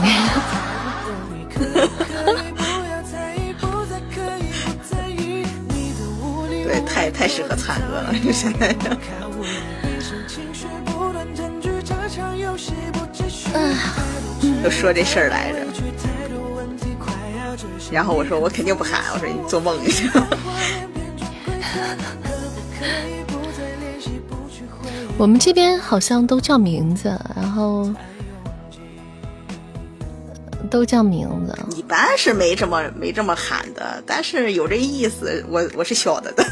[6.81, 8.75] 太太适合灿哥了， 现在。
[14.63, 15.59] 都说这事儿来着，
[17.91, 20.09] 然后我说我肯定不喊，我说你做梦去。
[25.17, 27.93] 我们这边好像都叫名字，然后。
[30.73, 36.43] 都叫名字，一般是没这么没这么喊的，但是有这意思，我我是晓得的。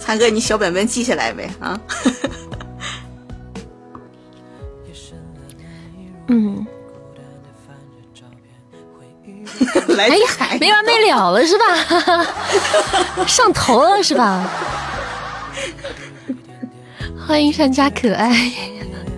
[0.00, 1.78] 灿哥，你小本本记下来呗啊？
[6.28, 6.66] 嗯。
[9.98, 10.26] 哎呀，
[10.58, 11.64] 没完没了了是吧？
[13.26, 14.50] 上头了是吧？
[17.26, 18.52] 欢迎善家可爱。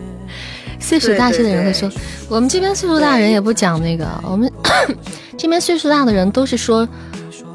[0.79, 1.91] 岁数大些的人会说，
[2.29, 4.51] 我们这边岁数大的人也不讲那个，我们
[5.37, 6.89] 这边岁数大的人都是说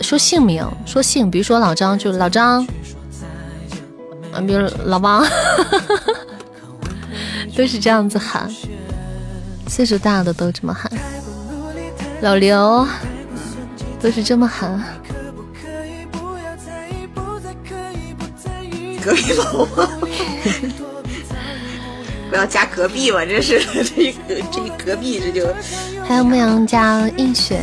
[0.02, 2.68] 说姓名，说姓，比如说老张就老张，
[4.34, 5.26] 啊，比如老王，
[7.56, 8.50] 都是这样子喊。
[9.68, 10.92] 岁数大的都这么喊，
[12.20, 12.86] 老刘
[14.02, 14.84] 都是这么喊。
[19.02, 19.90] 隔壁老王。
[22.30, 25.46] 不要加隔壁嘛，这是 这一隔这一隔壁这就。
[26.08, 27.60] 还有牧羊加映雪，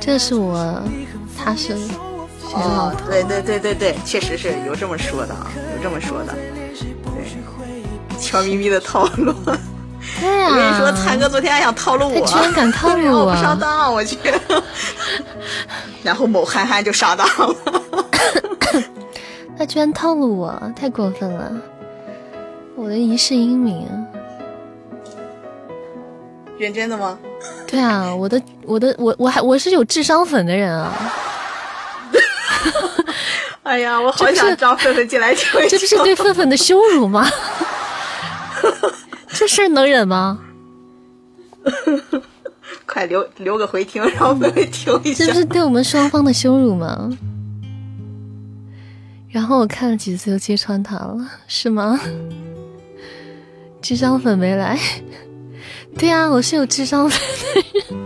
[0.00, 0.82] 这是我，
[1.36, 1.76] 他是。
[2.54, 6.34] 哦，对对对对对，确实是有这么说的啊，有这么说的。
[6.34, 9.34] 对，悄咪咪的套路。
[10.20, 10.48] 对呀。
[10.48, 14.16] 我跟你说，灿哥昨天还想套路我，他居然敢套路我，不上当，我去。
[16.02, 17.81] 然后某憨憨就上当了。
[19.58, 21.52] 他居然套路我，太过分了！
[22.74, 23.86] 我的一世英名，
[26.58, 27.18] 认真的吗？
[27.66, 30.92] 对啊，我的我的我我还我是有智商粉的人啊！
[33.62, 37.28] 哎呀，我好想招粉粉进来听这不是对粉粉的羞辱吗？
[39.28, 40.38] 这事儿能忍吗？
[42.86, 45.24] 快留留个回听，让狒狒听一下。
[45.24, 47.10] 这不是对我们双方的羞辱吗？
[49.32, 51.16] 然后我看了几次就揭穿他了，
[51.48, 51.98] 是吗？
[53.80, 54.78] 智商粉没来，
[55.98, 57.98] 对啊，我是有智商粉的人。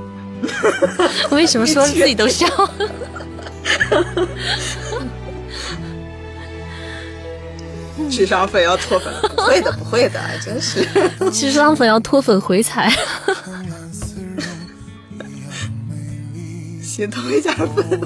[1.33, 2.47] 为什么说自己都笑？
[8.09, 9.13] 智商粉要脱粉？
[9.35, 10.87] 不会的，不会的，真是。
[11.33, 12.91] 智商粉要脱粉回踩。
[16.81, 18.01] 先脱一下粉。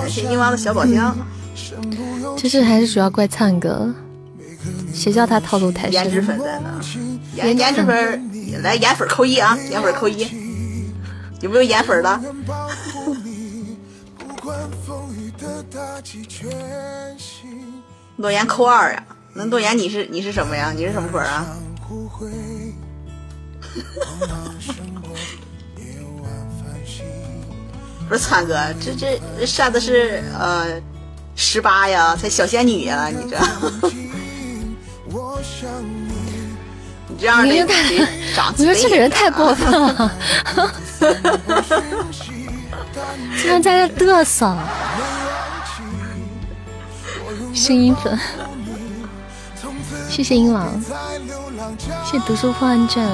[0.00, 1.16] 感谢英王的小宝箱。
[2.36, 3.94] 其实还是主要怪灿哥，
[4.94, 5.92] 谁叫他套路太深？
[5.92, 6.80] 颜值粉在呢，
[7.34, 10.26] 颜颜值粉来颜粉扣一啊，颜粉扣一，
[11.40, 12.20] 有没有颜粉的？
[18.16, 19.02] 诺言扣二呀，
[19.34, 20.72] 那诺言你是你是什么呀？
[20.74, 21.46] 你是什么粉啊？
[28.10, 28.92] 不是灿哥，这
[29.38, 30.66] 这上的是呃
[31.36, 33.38] 十八呀，才小仙女呀，你这，
[37.06, 37.52] 你这样的，
[38.56, 40.10] 你说这个人太过分了，
[43.40, 44.58] 竟然在这嘚瑟。
[47.54, 48.18] 声音粉，
[50.08, 50.68] 谢谢英王，
[52.04, 53.08] 谢谢读书破案卷。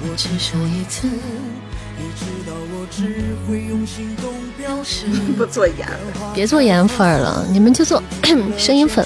[5.36, 5.86] 不做颜，
[6.34, 8.02] 别做颜粉了，你们就做
[8.56, 9.04] 声音粉，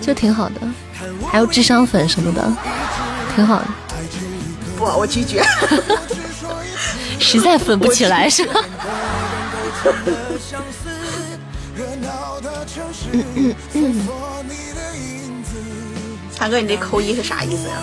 [0.00, 0.60] 就挺好的。
[1.30, 2.56] 还有智商粉什么的，
[3.34, 3.66] 挺好的。
[4.76, 5.42] 不，我拒绝。
[7.18, 8.60] 实在粉不起来是吧？
[13.12, 14.06] 嗯 嗯嗯。
[16.32, 17.82] 灿哥，你这扣一是啥意思呀？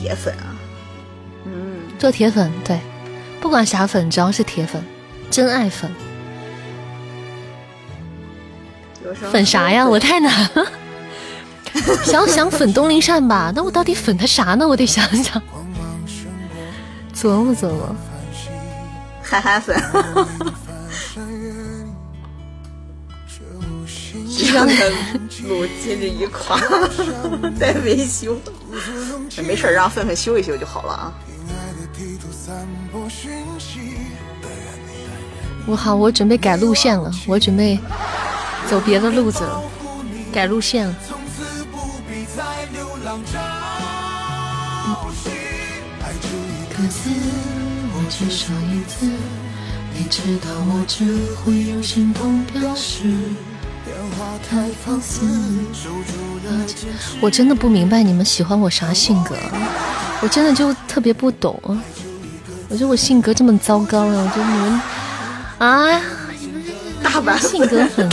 [0.00, 0.54] 铁粉啊，
[1.44, 2.78] 嗯，做铁粉对，
[3.40, 4.80] 不管啥粉，只要是铁粉，
[5.28, 5.90] 真爱粉。
[9.32, 9.88] 粉啥呀？
[9.88, 10.66] 我太难了。
[12.04, 14.68] 想想粉东林善吧，那我到底粉他啥呢？
[14.68, 15.42] 我得想想，
[17.12, 17.94] 琢磨琢磨。
[19.20, 19.76] 憨憨粉。
[24.46, 24.84] 让他
[25.46, 26.58] 录今日一夸，
[27.58, 28.38] 在维修。
[29.44, 31.12] 没事让粉粉修一修就好了啊。
[35.66, 37.78] 我好，我准备改路线了，我准备
[38.68, 39.62] 走别的路子了，
[40.32, 40.94] 改路线了。
[47.90, 47.94] 我
[57.30, 59.36] 真的不明白你们喜欢我啥性格，
[60.20, 61.60] 我真的就特别不懂。
[62.68, 64.12] 我觉得我性格这么糟糕啊！
[64.12, 64.80] 我觉得你们
[65.58, 66.00] 啊，
[67.02, 68.08] 大碗性格粉，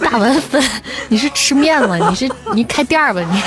[0.00, 0.62] 大碗粉，
[1.08, 1.96] 你是吃面吗？
[2.08, 3.42] 你是你开店吧你？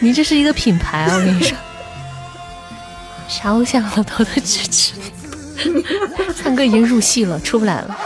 [0.08, 1.14] 你这是一个品牌啊！
[1.14, 1.56] 我跟你说，
[3.28, 4.92] 啥偶像老头的支持。
[6.36, 7.98] 灿哥已经入戏了，出不来了。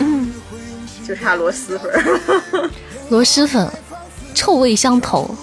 [0.00, 0.32] 嗯，
[1.06, 2.70] 就差螺蛳粉。
[3.10, 3.70] 螺蛳粉，
[4.34, 5.34] 臭味相投。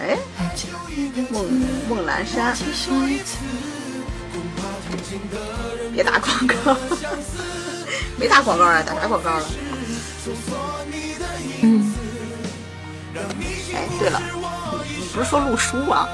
[0.00, 0.18] 哎，
[1.30, 1.44] 梦
[1.88, 2.56] 梦兰山，
[5.92, 6.76] 别打广告，
[8.18, 9.44] 没打广告啊，打啥广告了？
[11.62, 11.92] 嗯。
[13.74, 14.20] 哎，对了。
[15.12, 16.08] 不是说录书啊？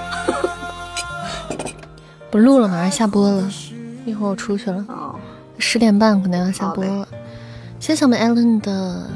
[2.31, 3.49] 不录了，马上下播了。
[4.05, 4.85] 一会儿我出去了，
[5.59, 7.07] 十点半可能要下播了。
[7.79, 9.09] 谢谢我们 Allen 的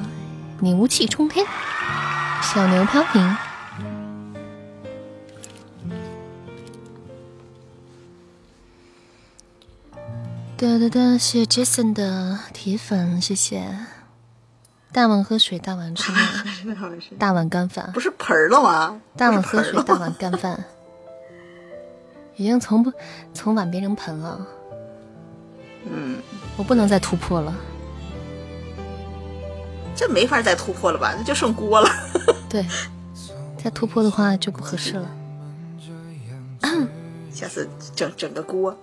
[0.61, 1.45] 你雾气冲天，
[2.43, 3.37] 小牛飘萍。
[10.57, 13.67] 哒哒哒，谢谢 Jason 的铁粉，谢谢。
[14.93, 16.23] 大碗喝水，大碗吃 面，
[17.19, 19.01] 大碗干饭不是盆了吗？
[19.17, 20.63] 大碗喝水，大碗干饭，
[22.37, 22.93] 已经从不
[23.33, 24.47] 从碗变成盆了。
[25.85, 26.19] 嗯，
[26.57, 27.55] 我不能再突破了，
[29.97, 31.15] 这没法再突破了吧？
[31.17, 31.89] 那就剩锅了。
[32.49, 32.67] 对，
[33.57, 35.11] 再突破的话就不合适了。
[37.33, 37.67] 下次
[37.97, 38.77] 整整个锅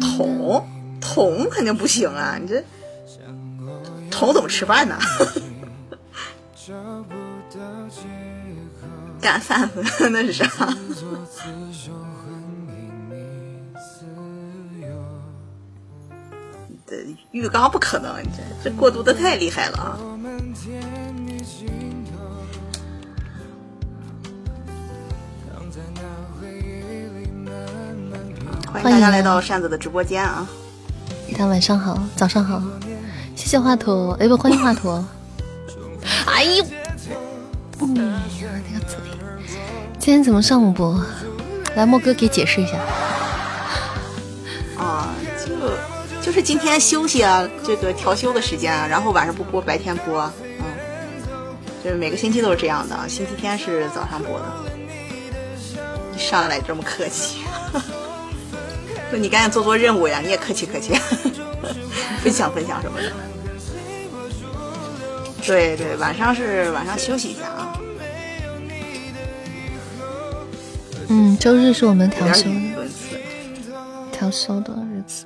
[0.00, 0.64] 桶。
[1.14, 2.36] 桶肯定不行啊！
[2.40, 2.62] 你这
[4.10, 4.98] 桶怎么吃饭呢？
[9.20, 9.68] 干饭
[10.10, 10.46] 那是啥？
[16.86, 19.98] 这浴缸不可能，你这这过渡的太厉害了啊！
[28.72, 30.46] 欢迎大家来到扇子的直播间啊！
[31.32, 32.62] 大家晚上好，早上好，
[33.34, 35.02] 谢谢华佗，哎不，欢迎华佗。
[36.26, 36.64] 哎呦，
[37.80, 38.20] 嗯，
[38.72, 38.96] 那个嘴，
[39.98, 40.98] 今天怎么上午播？
[41.74, 42.78] 来，莫哥给解释一下。
[44.78, 45.52] 啊，就
[46.22, 50.30] 就是今天休息啊，这个调休的时间啊，然后晚上不播，白天播，
[50.60, 50.64] 嗯，
[51.84, 54.46] 就是每个星期都是这样的，星期天是早上播的。
[56.16, 57.40] 上来这么客气。
[59.10, 60.20] 说你赶紧做做任务呀！
[60.20, 60.94] 你也客气客气，
[62.22, 63.12] 分享分享什么的。
[65.44, 67.78] 对对，晚上是晚上休息一下啊。
[71.08, 72.50] 嗯，周日是我们调休
[74.10, 75.24] 调休的日子。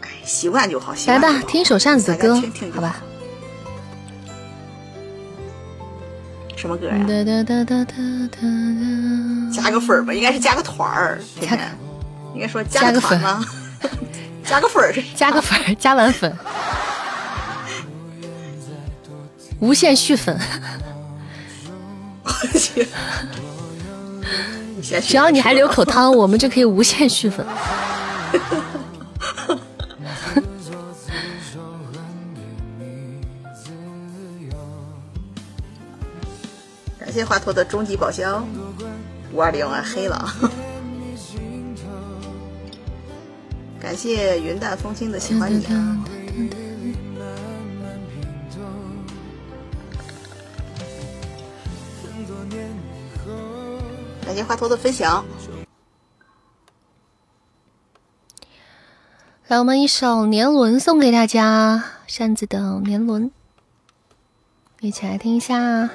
[0.00, 0.94] 哎，习惯就好。
[1.06, 2.42] 来吧，听一首扇子的歌，
[2.74, 3.02] 好吧。
[6.64, 6.94] 什么歌呀？
[7.06, 7.92] 哒哒哒哒哒
[8.30, 8.38] 哒
[9.52, 11.20] 加个粉儿吧，应该是加个团儿。
[11.38, 11.70] 甜加甜，
[12.34, 13.44] 应该说加加个粉吗？
[14.42, 16.34] 加个粉儿是 加个粉儿，加完粉，
[19.60, 20.34] 无限续粉，
[22.24, 22.88] 我去
[25.02, 27.44] 只要你还留口汤，我们就可以无限续粉。
[37.14, 38.44] 谢华佗的终极宝箱，
[39.32, 40.34] 五二零啊，黑了！
[43.80, 46.04] 感谢云淡风轻的喜欢你啊！
[54.26, 55.24] 感谢华佗的分享，
[59.46, 63.26] 来，我们一首《年轮》送给大家，扇子的《年轮》，
[64.80, 65.88] 一起来听一下。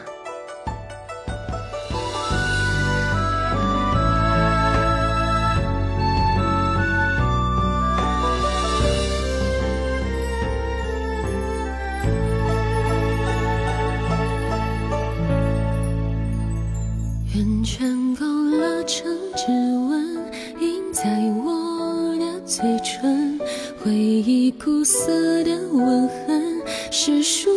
[24.49, 26.59] 忆苦涩的吻痕
[26.89, 27.51] 是树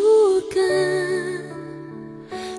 [0.52, 1.40] 根，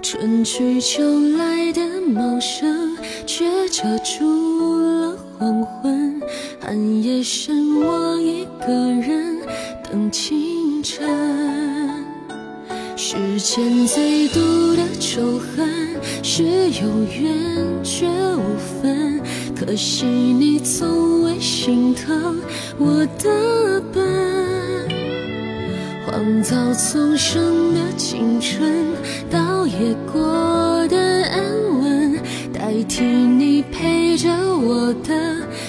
[0.02, 1.04] 春去秋
[1.38, 2.98] 来的茂盛，
[3.28, 6.20] 却遮住了黄昏。
[6.60, 9.38] 寒夜剩我一个人
[9.84, 11.08] 等清晨。
[12.98, 15.70] 世间最毒的仇恨
[16.24, 19.22] 是有缘却无分，
[19.56, 22.42] 可惜你从未心疼
[22.80, 23.93] 我的笨。
[26.24, 28.72] 荒草丛生的青春，
[29.30, 31.44] 倒也过得安
[31.82, 32.18] 稳，
[32.54, 35.12] 代替你陪着我的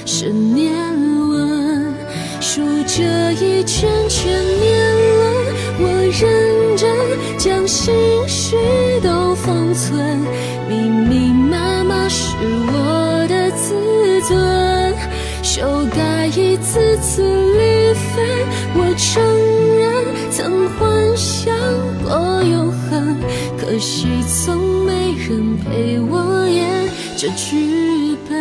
[0.07, 0.73] 是年
[1.19, 1.93] 轮，
[2.41, 5.35] 数着一圈圈年轮。
[5.81, 5.89] 我
[6.21, 6.89] 认真
[7.37, 7.93] 将心
[8.29, 8.55] 事
[9.03, 10.21] 都封存，
[10.69, 12.37] 密密麻麻是
[12.69, 14.95] 我的自尊，
[15.43, 17.25] 修改一次次
[23.59, 28.35] 可惜从没人陪我演这剧本。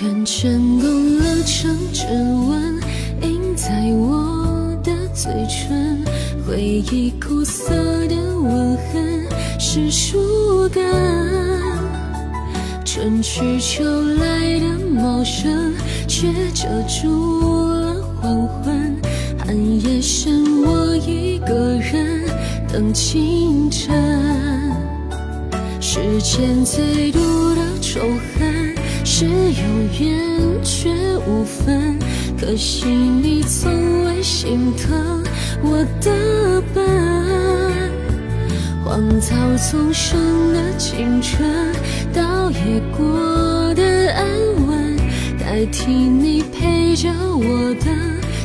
[0.00, 2.80] 圆圈勾勒成指纹，
[3.22, 5.98] 印在我的嘴唇。
[6.46, 7.74] 回忆苦涩
[8.06, 9.26] 的吻痕
[9.58, 10.82] 是树根，
[12.86, 13.84] 春去秋
[15.28, 15.74] 声，
[16.06, 18.96] 却遮住了黄昏。
[19.44, 22.24] 寒夜剩我一个人
[22.72, 23.94] 等清晨。
[25.80, 27.18] 世间最毒
[27.54, 28.00] 的仇
[28.34, 28.74] 恨
[29.04, 29.62] 是有
[30.00, 30.90] 缘却
[31.26, 31.98] 无分，
[32.40, 35.22] 可惜你从未心疼
[35.62, 36.84] 我的笨。
[38.84, 40.18] 荒草丛生
[40.52, 41.42] 的青春，
[42.12, 44.24] 倒也过得安
[44.56, 44.57] 稳，
[45.58, 47.90] 代替你陪着我的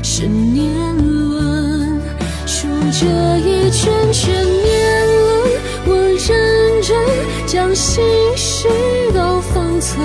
[0.01, 0.67] 是年
[0.97, 2.01] 轮，
[2.47, 5.47] 数着一圈圈年轮，
[5.85, 6.97] 我认真
[7.45, 8.03] 将心
[8.35, 8.67] 事
[9.13, 10.03] 都封存，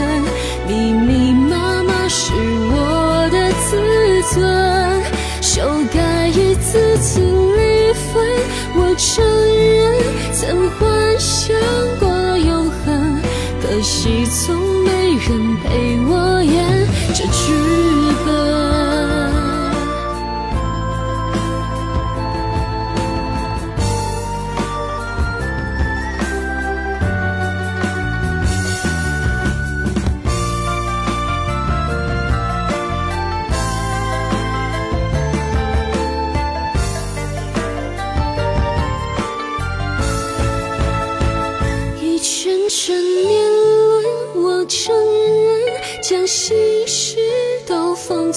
[0.66, 1.27] 秘密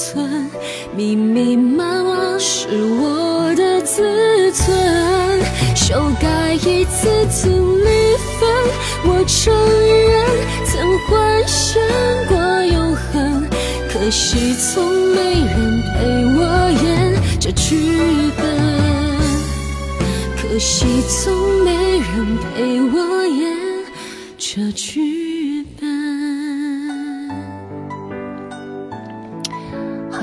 [0.02, 0.50] 存，
[0.96, 2.68] 密密麻麻是
[3.00, 4.76] 我的自尊，
[5.76, 8.50] 修改一次次离分。
[9.06, 10.12] 我承认
[10.66, 10.72] 曾
[11.06, 11.80] 幻想
[12.28, 12.34] 过
[12.66, 13.48] 永恒，
[13.92, 14.84] 可惜从
[15.14, 15.98] 没人陪
[16.36, 16.40] 我
[16.84, 16.90] 演
[17.40, 17.70] 这剧
[18.38, 18.42] 本。
[20.36, 21.70] 可惜从没
[22.00, 22.96] 人陪我
[23.28, 23.40] 演
[24.38, 25.31] 这剧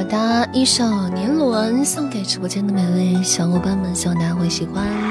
[0.08, 5.07] 的一首《年轮》送给直播间的每位小伙伴们，希望大家会喜欢。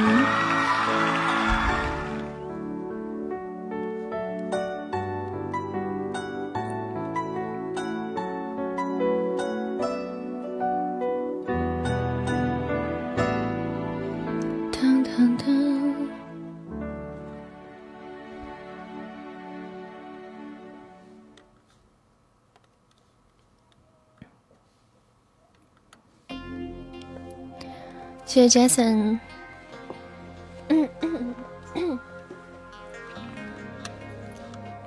[28.38, 29.18] 谢谢 Jason。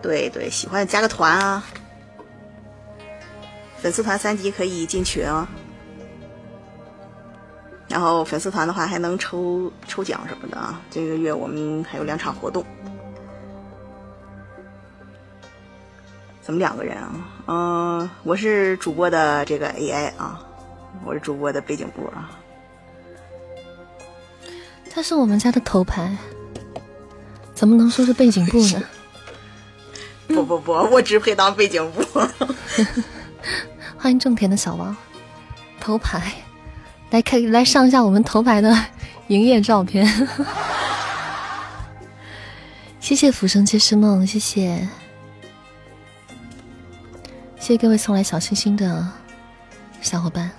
[0.00, 1.64] 对对，喜欢加个团啊！
[3.78, 5.48] 粉丝团三级可以进群啊。
[7.88, 10.80] 然后粉丝团的话还能抽抽奖什么的啊！
[10.88, 12.64] 这个月我们还有两场活动。
[16.40, 17.10] 怎么两个人啊？
[17.48, 20.40] 嗯，我是主播的这个 AI 啊，
[21.04, 22.30] 我是主播的背景部啊。
[24.92, 26.14] 他是我们家的头牌，
[27.54, 28.82] 怎么能说是背景布呢？
[30.28, 32.02] 不不不，我只配当背景部。
[33.96, 34.94] 欢迎种田的小王，
[35.80, 36.32] 头牌，
[37.10, 38.76] 来看来上一下我们头牌的
[39.28, 40.06] 营业照片。
[42.98, 44.88] 谢谢浮生皆是梦，谢谢，
[47.58, 49.06] 谢谢各位送来小心心的
[50.00, 50.50] 小伙伴。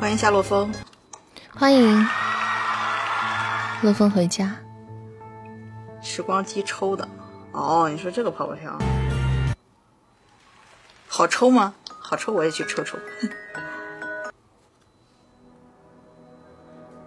[0.00, 0.72] 欢迎夏洛风，
[1.52, 2.06] 欢迎
[3.82, 4.56] 洛风回家。
[6.00, 7.06] 时光机抽的
[7.50, 8.78] 哦，你说这个泡泡条
[11.08, 11.74] 好抽吗？
[11.98, 12.96] 好抽，我也去抽抽。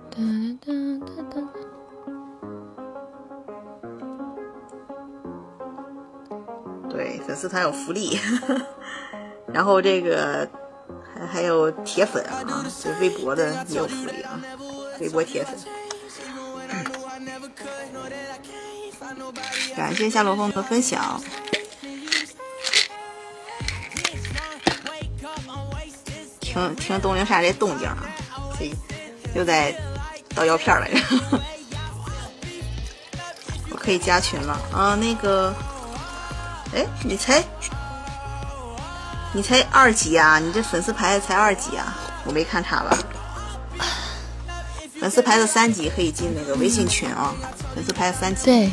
[0.09, 0.17] 哒
[0.59, 0.73] 哒
[1.05, 1.41] 哒哒
[6.89, 8.19] 对，粉丝团有福利，
[9.47, 10.49] 然后这个。
[11.27, 12.39] 还有铁粉啊，
[12.81, 14.39] 这微博的也有福利啊，
[14.99, 15.57] 微博铁粉。
[19.75, 21.21] 感谢夏洛峰的分享。
[26.39, 27.97] 听听东陵山这动静啊，
[28.59, 28.69] 这
[29.33, 29.73] 又在
[30.35, 30.99] 倒药片来着。
[33.71, 35.53] 我可以加群了啊，那个，
[36.75, 37.41] 哎，你猜？
[39.33, 40.39] 你才二级啊！
[40.39, 41.97] 你这粉丝牌才二级啊！
[42.25, 42.97] 我没看差吧？
[44.99, 47.33] 粉丝牌子三级可以进那个微信群啊！
[47.73, 48.45] 粉丝牌三级。
[48.45, 48.71] 对，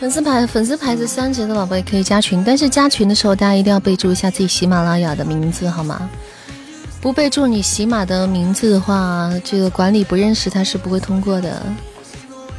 [0.00, 6.08] 粉丝牌粉丝牌子三级的宝贝可以加群，但是加群的时候大家一定要备注一下自己喜马拉雅的名字好吗？
[7.00, 11.62] 不备注你喜马的名字的话，这个管理不认识他是不会通过的。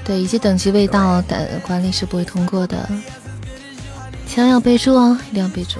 [0.05, 2.87] 对，以及等级未到的管理是不会通过的。
[4.27, 5.79] 千万要备注哦，一定要备注。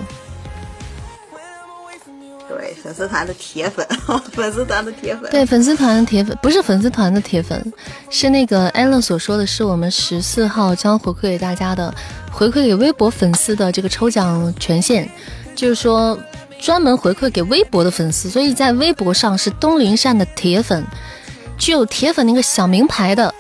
[2.74, 3.86] 粉丝团的铁粉，
[4.34, 7.74] 粉丝团的铁粉，对，粉丝团的铁粉不是粉丝团的铁粉，
[8.10, 11.94] 是那个艾乐所说的是我们十四号将回馈给大家的，
[12.32, 15.08] 回馈给微博粉丝的这个抽奖权限，
[15.56, 16.18] 就是说
[16.60, 20.86] 专门回馈给微博的粉丝，所以在微博上是东林善的铁粉，
[21.58, 23.34] 具有铁粉那个小名牌的。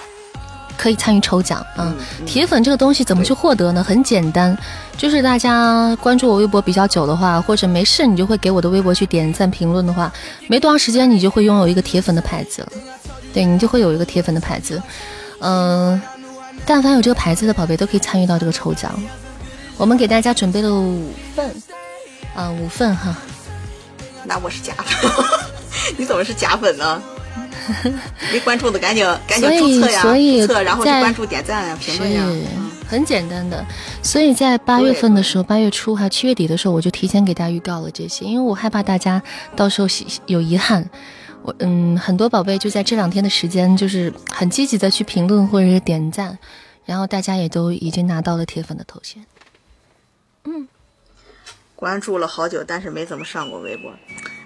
[0.79, 1.93] 可以参与抽奖啊！
[2.25, 3.83] 铁粉这个东西怎么去获得呢？
[3.83, 4.57] 很简单，
[4.97, 10.09] 就是大家关注我微博比较久的话，或者没事你就会给我的微博去点赞评论的话，
[10.47, 12.69] 没多长时间你就会拥有一个铁粉的牌子了。
[13.33, 14.81] 对你就会有一个铁粉的牌子。
[15.41, 16.01] 嗯，
[16.65, 18.91] 但凡有这个牌子的宝贝都可以参与到这个抽奖。
[19.77, 21.53] 我们给大家准备了五份
[22.35, 23.15] 啊，五份哈。
[24.23, 25.11] 那我是假粉，
[25.97, 27.01] 你怎么是假粉呢？
[28.31, 30.01] 没关注的赶紧赶紧注册呀！
[30.01, 32.25] 注册然后就关注点赞呀评论呀，
[32.87, 33.65] 很简单的。
[34.01, 39.21] 所以在八月份的时候，八月初还七月底的时候，我就提前给大家预告了这些，因为我害怕大家
[39.55, 39.87] 到时候
[40.25, 40.89] 有遗憾。
[41.41, 46.37] 我嗯，很多宝贝就在这两天的时间，就是很积极的去评论或者是点赞，
[46.85, 49.25] 然后大家也都已经拿到了铁粉的头衔。
[50.43, 50.67] 嗯，
[51.75, 53.93] 关注了好久，但是没怎么上过微博。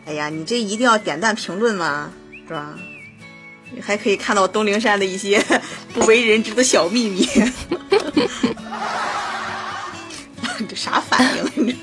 [0.06, 2.12] 哎呀，你这一定要点赞评论吗，
[2.48, 2.76] 是吧？
[3.82, 5.44] 还可以看到东陵山的一些
[5.94, 7.28] 不为人知的小秘密。
[10.70, 11.20] 这啥反
[11.58, 11.76] 应？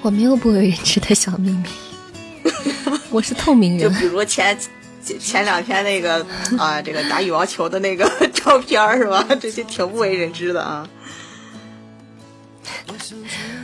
[0.00, 1.64] 我没有不为人知的小秘密，
[3.10, 3.80] 我是透明人。
[3.80, 4.56] 就比如前
[5.18, 6.24] 前两天那个
[6.56, 9.26] 啊，这个打羽毛球的那个照片是吧？
[9.40, 10.88] 这些挺不为人知的啊。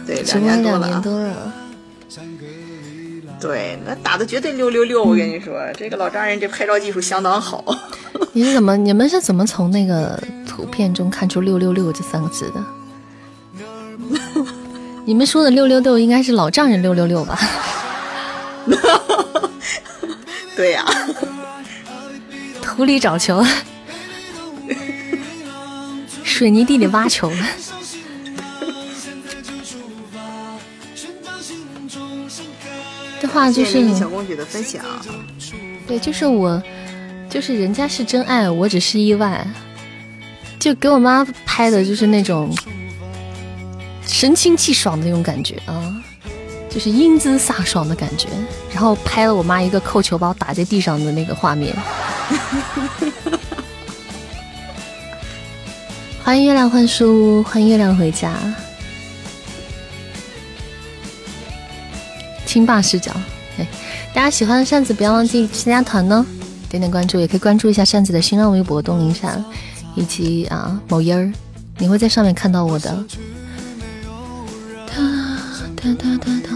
[0.06, 1.54] 对，两年多了。
[3.40, 5.04] 对，那打的绝对六六六！
[5.04, 7.62] 我跟你说，这个老丈人这拍照技术相当好。
[8.32, 8.76] 你是怎么？
[8.76, 12.64] 你们是怎么从那个图片中看出“六六六”这三个字的？
[15.04, 17.38] 你们说的六六六应该是老丈人六六六吧？
[20.56, 20.84] 对呀，
[22.62, 23.44] 土里找球，
[26.22, 27.30] 水泥地里挖球。
[33.24, 34.84] 这话就是小公举的分享。
[35.86, 36.62] 对，就是我，
[37.30, 39.46] 就是人家是真爱，我只是意外。
[40.58, 42.54] 就给我妈拍的，就是那种
[44.06, 45.96] 神清气爽的那种感觉啊，
[46.68, 48.28] 就是英姿飒爽的感觉。
[48.70, 51.74] 然后拍了我妈一个扣球把我打在地上的那个画面。
[56.22, 58.34] 欢迎月亮换书，欢迎月亮回家。
[62.54, 63.10] 清霸视角，
[63.56, 63.66] 对，
[64.14, 66.24] 大家喜欢扇子，不要忘记参加团呢，
[66.68, 69.44] 点点关注，也可以关注一下扇子的新浪微博东林扇。
[69.96, 71.32] 以及啊，某音儿，
[71.78, 73.04] 你会在上面看到我的。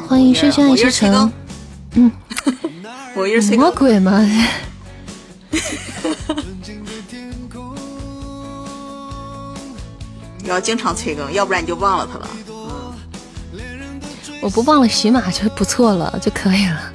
[0.06, 1.32] 欢迎轩轩爱之城。
[1.94, 2.12] 嗯，
[3.16, 4.20] 某音什么鬼吗？
[10.40, 12.28] 你要经常催更，要不然你就忘了他了。
[14.40, 16.92] 我不忘了洗马就不错了，就可以了。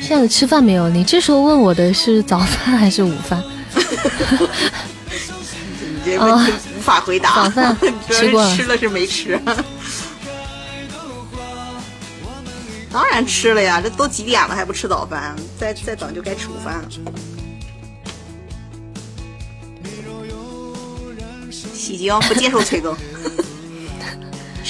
[0.00, 0.88] 现在吃饭没有？
[0.88, 3.42] 你这时候问我的是早饭还是午饭？
[3.74, 3.82] 你
[6.04, 7.44] 这问题无法回答。
[7.44, 7.76] 早饭
[8.10, 9.40] 吃过吃了是没吃？
[12.90, 15.34] 当然吃了呀，这都几点了还不吃早饭？
[15.58, 16.88] 再再等就该吃午饭了。
[21.50, 22.96] 喜京不接受催更，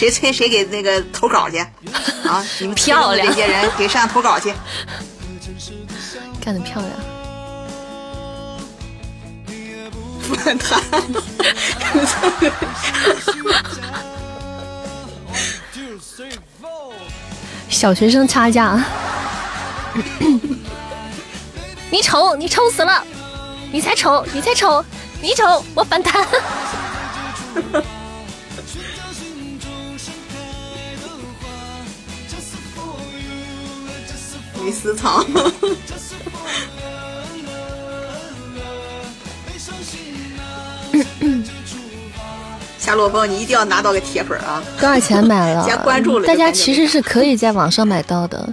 [0.02, 1.58] 谁催谁给那个投稿去
[2.26, 2.44] 啊！
[2.58, 4.52] 你们漂亮，这些人给上投稿去，
[6.44, 6.90] 干得漂亮。
[10.34, 10.82] 反弹，
[17.68, 18.84] 小学生差价，
[21.90, 23.04] 你丑，你丑死了，
[23.70, 24.84] 你才丑，你才丑，
[25.20, 26.26] 你丑，我反弹，
[34.64, 35.24] 没私藏。
[42.78, 44.62] 夏洛风，你一定要拿到个铁粉啊！
[44.80, 45.64] 多少钱买了？
[45.68, 46.26] 加关注了。
[46.26, 48.52] 大家其实是可以在网上买到的，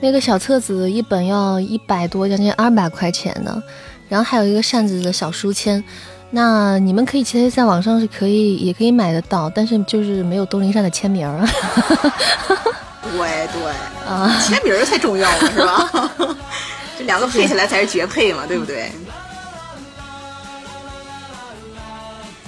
[0.00, 3.62] 那个小册子一本要一百多，将近二百块钱呢。
[4.08, 5.82] 然后还有一个扇子的小书签，
[6.30, 11.28] 那你们可以其实在网上是可以，也可以买得到，但是就是没有东林扇的签名。
[13.12, 13.72] 对对
[14.06, 16.10] 啊，签名才重要呢，是吧？
[16.98, 18.90] 这两个配起来才是绝配嘛，对不对？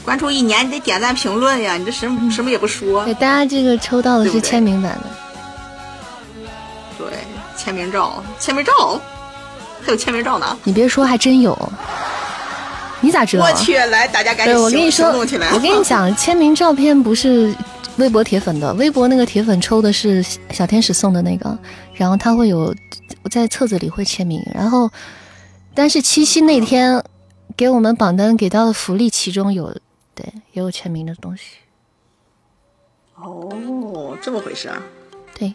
[0.02, 1.76] 关注一年，你得点赞评论呀！
[1.76, 3.04] 你这什么什么也不说。
[3.04, 5.06] 对，大家这个抽到的是签名版的。
[6.98, 7.06] 对，
[7.56, 9.00] 签名照，签名照，
[9.82, 10.58] 还有签名照呢。
[10.64, 11.56] 你别说，还真有。
[13.00, 13.44] 你咋知道？
[13.44, 17.54] 我去，来，大家赶紧我跟你说，我跟你讲， 签名照片不是
[17.96, 21.58] 微博铁粉的，微博那个铁粉抽的是小天使送的那个，
[21.94, 22.74] 然后他会有
[23.30, 24.90] 在册子里会签名，然后
[25.74, 27.02] 但是七夕那天
[27.56, 29.76] 给我们榜单给到的福利，其中有。
[30.12, 31.42] 对，也有签名的东西。
[33.14, 34.76] 哦，这么回事啊？
[35.38, 35.54] 对，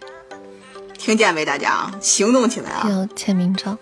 [0.97, 2.89] 听见没，大家行动起来啊！
[2.89, 3.77] 有签名照，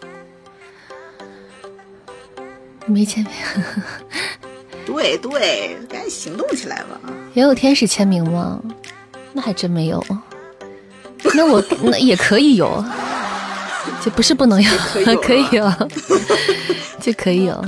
[2.86, 3.32] 没签名。
[4.86, 7.00] 对 对，赶紧行动起来吧！
[7.34, 8.60] 也有天使签名吗？
[9.32, 10.04] 那还真没有。
[11.36, 12.84] 那我 那也可以有，
[14.04, 14.70] 就不是不能有，
[15.22, 15.72] 可以有，
[17.00, 17.66] 就可以有。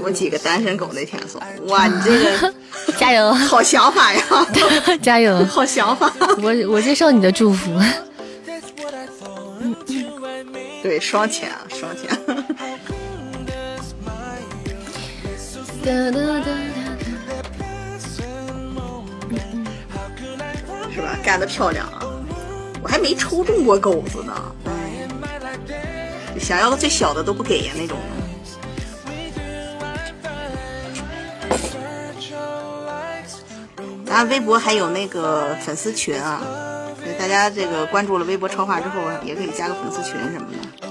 [0.00, 2.54] 我几个单身狗那天送，哇，你这个
[2.98, 4.22] 加油，好想法呀，
[5.00, 6.12] 加油，好想法，
[6.42, 7.70] 我我接受你的祝福，
[10.82, 12.10] 对，双钱啊，双钱，
[20.92, 21.18] 是吧？
[21.22, 22.00] 干得漂亮啊！
[22.82, 24.32] 我还没抽中过狗子呢，
[26.38, 27.98] 想要的最小的都不给呀那种。
[34.06, 36.40] 咱，微博还有那个粉丝群啊，
[37.18, 40.88] 大家这个关注了微博超话之后，也可以加个粉丝群什么的，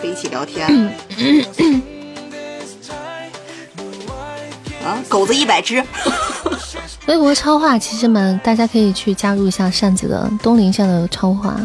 [0.00, 0.94] 可以一起聊天。
[5.08, 5.82] 狗子一百只。
[7.06, 11.58] 微博超话其实蛮，大家可以去加入一下扇子的东林县的超话。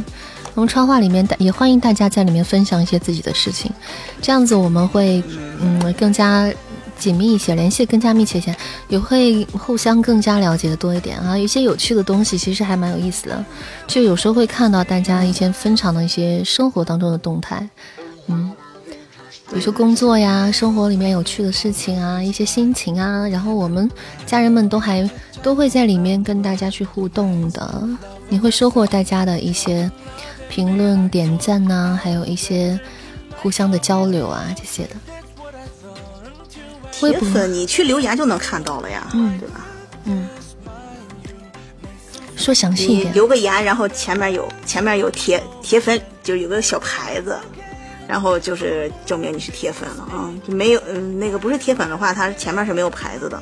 [0.55, 3.71] 我们超话里面也欢迎大家在里面分享一些自己的事情，
[4.21, 5.23] 这样子我们会
[5.59, 6.47] 嗯更加
[6.95, 8.55] 紧密一些，联系更加密切一些，
[8.87, 11.35] 也会互相更加了解的多一点啊。
[11.35, 13.43] 有些有趣的东西其实还蛮有意思的，
[13.87, 17.67] 就有时候会看到大家一些分享的一些生活当中的动态，
[18.27, 18.51] 嗯，
[19.53, 23.89] 比如说工作呀，生活里面有趣的事情啊，一些心情啊，然后我们
[24.25, 25.07] 家人们都还
[25.43, 27.87] 都会在里面跟大家去互动的，
[28.29, 29.89] 你会收获大家的一些
[30.49, 32.79] 评论、点赞呐，还有一些。
[33.35, 34.95] 互相的交流啊，这些的。
[36.93, 39.65] 铁粉，你去留言就能看到了呀，嗯，对吧？
[40.05, 40.25] 嗯。
[42.37, 43.13] 说详细一点。
[43.13, 47.37] 留个言，然后前面有前面有铁铁粉，就有个小牌子，
[48.13, 50.29] 然后就是证明你是铁粉了啊。
[50.47, 53.41] 就没有嗯，那个不是铁粉的话，它前面是没有牌子的。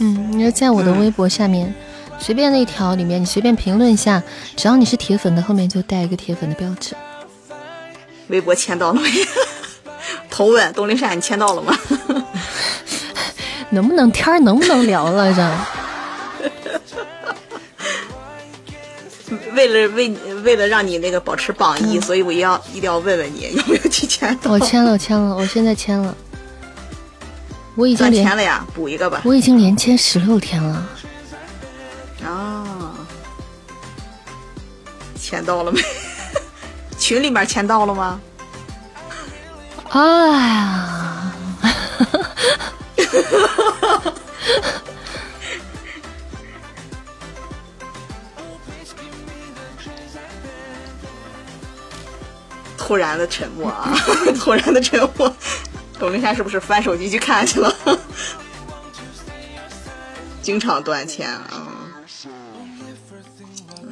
[0.00, 1.74] 嗯，你要在我的微博下面，
[2.18, 4.22] 随便那条里面，你随便评论一下，
[4.54, 6.94] 只要你是铁粉的，后面就带一个铁粉的标志。
[8.28, 9.08] 微博签到了没？
[10.28, 11.74] 头问东林山，你签到了吗？
[13.72, 15.79] 能不能天儿能不能聊了这？
[19.54, 20.08] 为了为
[20.42, 24.50] 为了让你那个保持榜一，所以我要一定要问问你 有没有去签到。
[24.50, 26.14] 我签了，我签了，我现在签了。
[27.76, 29.22] 我已经连签了呀，补一个吧。
[29.24, 30.86] 我已经连签十六天了。
[32.24, 32.92] 啊，
[35.18, 35.80] 签到了没？
[36.98, 38.20] 群里面签到了吗？
[39.90, 40.00] 哎
[40.38, 41.32] 呀，
[52.90, 53.94] 突然的沉默啊！
[54.34, 55.32] 突然的沉默，
[55.96, 57.72] 董林山是不是翻手机去看去了？
[60.42, 61.68] 经常断签啊！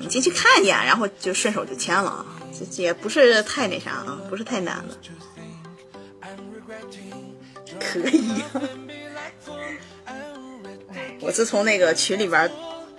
[0.01, 2.27] 你进去看见，然后就顺手就签了。
[2.53, 4.99] 这也不是太那啥啊，不是太难了，
[7.79, 8.47] 可以呀。
[11.20, 12.51] 我自从那个群里边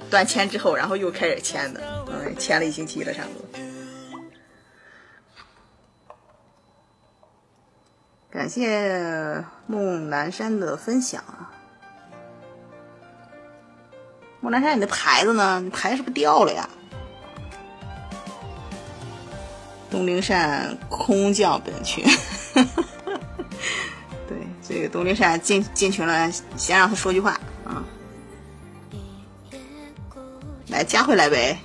[0.10, 3.69] 断签之后，然后又开始签的，嗯，签了一星期了，差不多。
[8.32, 11.52] 感谢孟南山的分享啊。
[14.40, 15.60] 孟南山，你的牌子呢？
[15.60, 16.70] 你牌是不是掉了呀？
[19.90, 22.06] 东陵山空降本群，
[24.30, 27.32] 对，这个东陵山进进群了，先让他说句话
[27.66, 27.84] 啊，
[30.68, 31.58] 来加回来呗。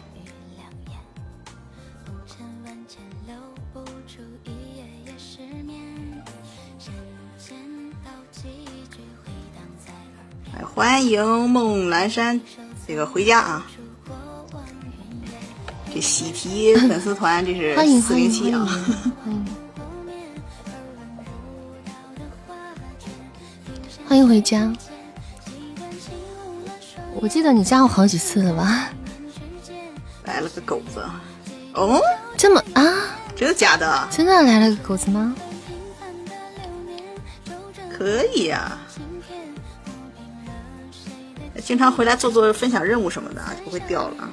[10.74, 12.40] 欢迎孟兰山，
[12.84, 13.64] 这个回家啊。
[15.94, 18.66] 这喜提粉丝团，这是四零七啊！
[24.08, 24.72] 欢迎回家。
[27.20, 28.90] 我记得你加我好几次了吧？
[30.24, 31.04] 来了个狗子，
[31.74, 32.00] 哦，
[32.36, 32.82] 这么啊？
[33.36, 34.08] 真的假的？
[34.10, 35.32] 真的来了个狗子吗？
[37.96, 38.76] 可以呀，
[41.64, 44.28] 经常回来做做分享任务什么的，就不会掉了。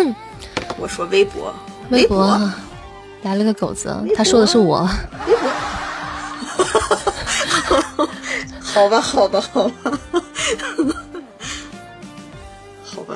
[0.78, 1.52] 我说微博，
[1.90, 2.40] 微博
[3.22, 4.88] 来了个狗子，他说的是我。
[8.60, 9.98] 好吧， 好吧，好吧，
[12.84, 13.14] 好吧，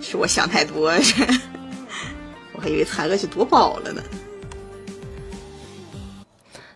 [0.00, 0.90] 是我想太多，
[2.60, 4.02] 我还以为残哥去夺宝了呢。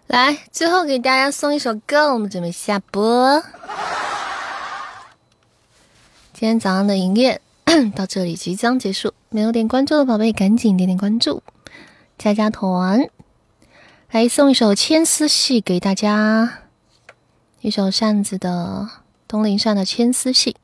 [0.07, 3.43] 来，最后给大家送一首歌，我们准备下播。
[6.33, 7.43] 今天早上的营业
[7.95, 11.43] 到这里即将结束，没有点关注的宝贝赶紧点点关注，
[12.17, 13.11] 加加团，
[14.11, 16.61] 来送一首《牵丝戏》给大家，
[17.61, 18.89] 一首扇子的
[19.29, 20.57] 东林扇的《牵丝戏》，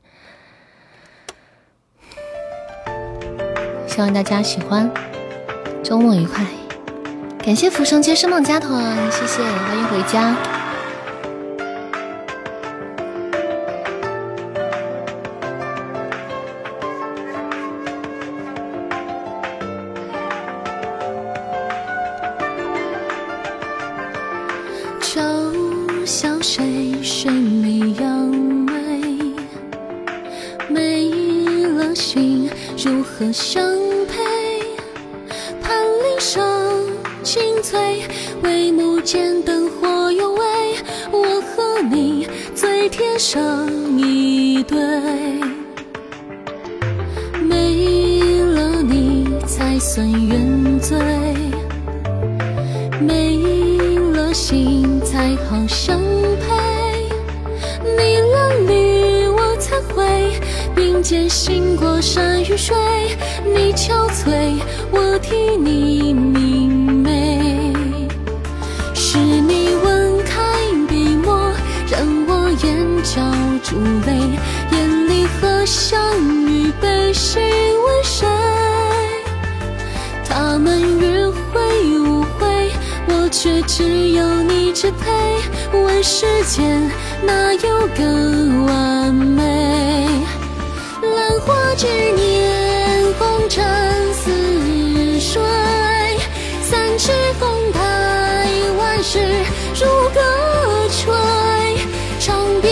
[3.87, 4.89] 希望大家喜欢，
[5.83, 6.45] 周末愉快，
[7.43, 10.50] 感谢浮生皆是梦加团，谢谢，欢迎回家。
[93.53, 93.61] 沉，
[94.13, 95.41] 似水，
[96.61, 98.47] 三尺风台，
[98.77, 99.19] 万事
[99.75, 100.21] 如歌
[100.87, 101.13] 吹。
[102.17, 102.71] 长别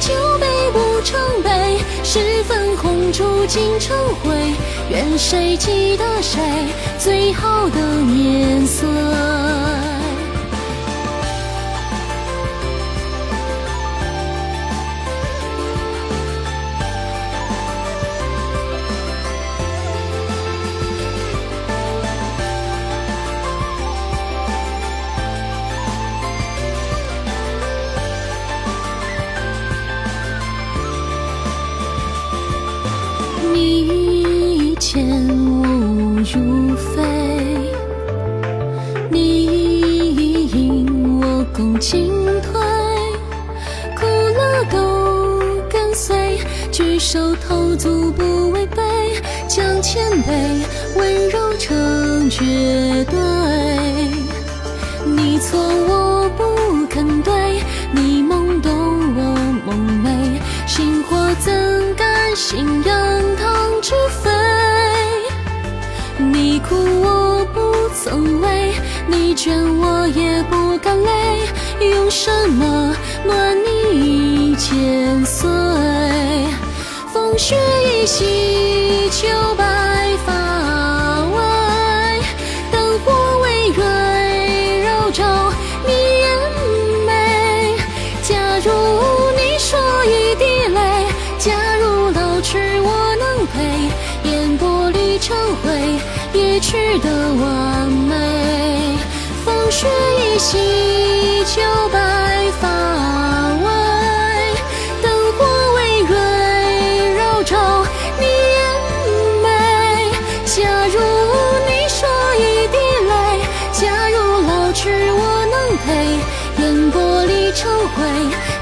[0.00, 4.34] 酒杯不成杯，十分红烛尽成灰。
[4.88, 6.40] 愿谁记得谁
[6.98, 8.88] 最好的年岁？
[47.84, 48.82] 足不违背，
[49.46, 50.32] 将谦卑
[50.96, 52.42] 温柔成绝
[53.10, 53.18] 对。
[55.04, 57.60] 你错我不肯对，
[57.92, 59.20] 你懵懂我
[59.66, 60.08] 梦寐，
[60.66, 62.96] 心火怎甘心扬
[63.36, 63.92] 汤止
[64.22, 64.30] 沸？
[66.16, 67.60] 你哭我不
[68.02, 68.72] 曾为，
[69.06, 71.40] 你倦我也不敢累，
[71.86, 72.96] 用什么
[73.26, 75.33] 暖你千岁？
[78.06, 79.64] 雪一袭秋白
[80.26, 80.32] 发
[81.30, 82.20] 外，
[82.70, 83.82] 灯火微蕊，
[84.84, 85.24] 柔皱
[85.86, 86.28] 你眼
[87.06, 87.74] 眉。
[88.22, 88.70] 假如
[89.32, 91.06] 你说一滴泪，
[91.38, 95.98] 假如老去我能陪，烟波里成灰，
[96.38, 98.98] 也去得完美。
[99.44, 99.86] 风雪
[100.18, 100.58] 一袭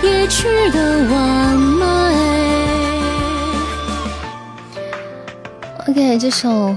[0.03, 1.87] 也去得完美。
[5.89, 6.49] OK，这首《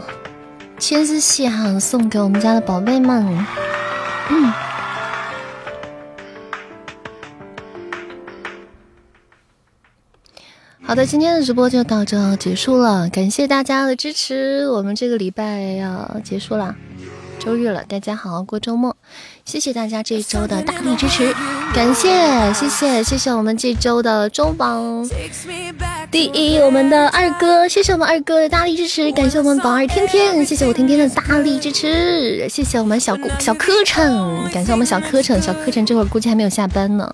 [0.78, 3.46] 千丝戏》哈送给我们家的宝贝们。
[4.30, 4.54] 嗯。
[10.84, 14.70] 好的，今天的直播就到这结束了，感谢大家的支持。
[14.70, 16.76] 我们这个礼拜要结束了，
[17.40, 18.96] 周日了，大家好好过周末。
[19.46, 21.34] 谢谢大家这一周的大力支持，
[21.76, 22.10] 感谢
[22.54, 25.06] 谢谢谢谢我们这周的周榜
[26.10, 34.18] 第一，我们的二哥，谢谢我们二哥的大力支持，感谢我们宝二天天，谢谢我天天的大力支持，谢谢我们小顾小柯晨，
[34.54, 37.14] 感谢我们小柯晨，小柯晨这会儿估计还没有下班呢，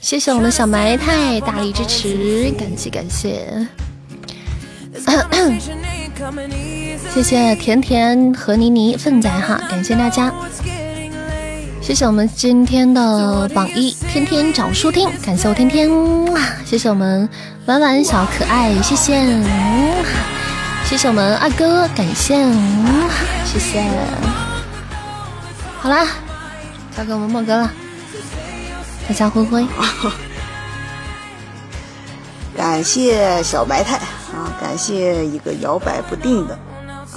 [0.00, 3.66] 谢谢我们小埋汰大力支持，感谢感谢。
[7.12, 10.32] 谢谢甜甜和妮妮粪仔哈，感谢大家。
[11.86, 15.88] 谢谢我们今天的榜一天天找书听，感谢我天天，
[16.64, 17.28] 谢谢我们
[17.66, 19.24] 婉婉小可爱，谢谢，
[20.84, 22.34] 谢谢我们二哥，感谢，
[23.44, 23.84] 谢谢。
[25.78, 26.04] 好啦，
[26.96, 27.70] 交给我们莫哥了，
[29.06, 29.64] 大家挥挥。
[32.56, 34.00] 感谢小白菜
[34.34, 36.58] 啊，感谢一个摇摆不定的，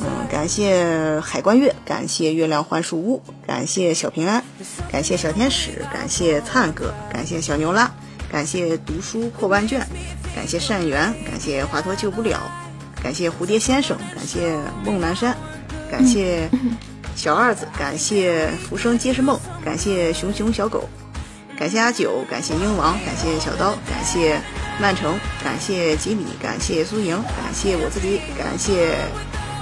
[0.01, 4.43] 嗯，感谢海关月，感谢月亮幻树屋，感谢小平安，
[4.91, 7.91] 感谢小天使，感谢灿哥，感谢小牛拉，
[8.31, 9.85] 感谢读书破万卷，
[10.35, 12.39] 感谢善缘，感谢华佗救不了，
[13.03, 15.35] 感谢蝴蝶先生，感谢梦南山，
[15.91, 16.49] 感谢
[17.15, 20.87] 小二子，感谢浮生皆是梦，感谢熊熊小狗，
[21.57, 24.39] 感谢阿九，感谢鹰王，感谢小刀，感谢
[24.79, 28.95] 曼城，感谢吉米，感谢苏莹，感谢我自己，感谢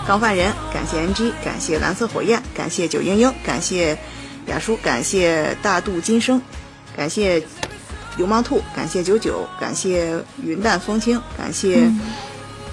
[0.08, 3.98] 刚犯人，感谢 NG，感谢蓝色火焰，感谢九英英，感谢
[4.46, 6.42] 雅叔，感谢大度今生，
[6.96, 7.44] 感谢
[8.16, 11.92] 流氓兔，感谢九九，感谢云淡风轻，感谢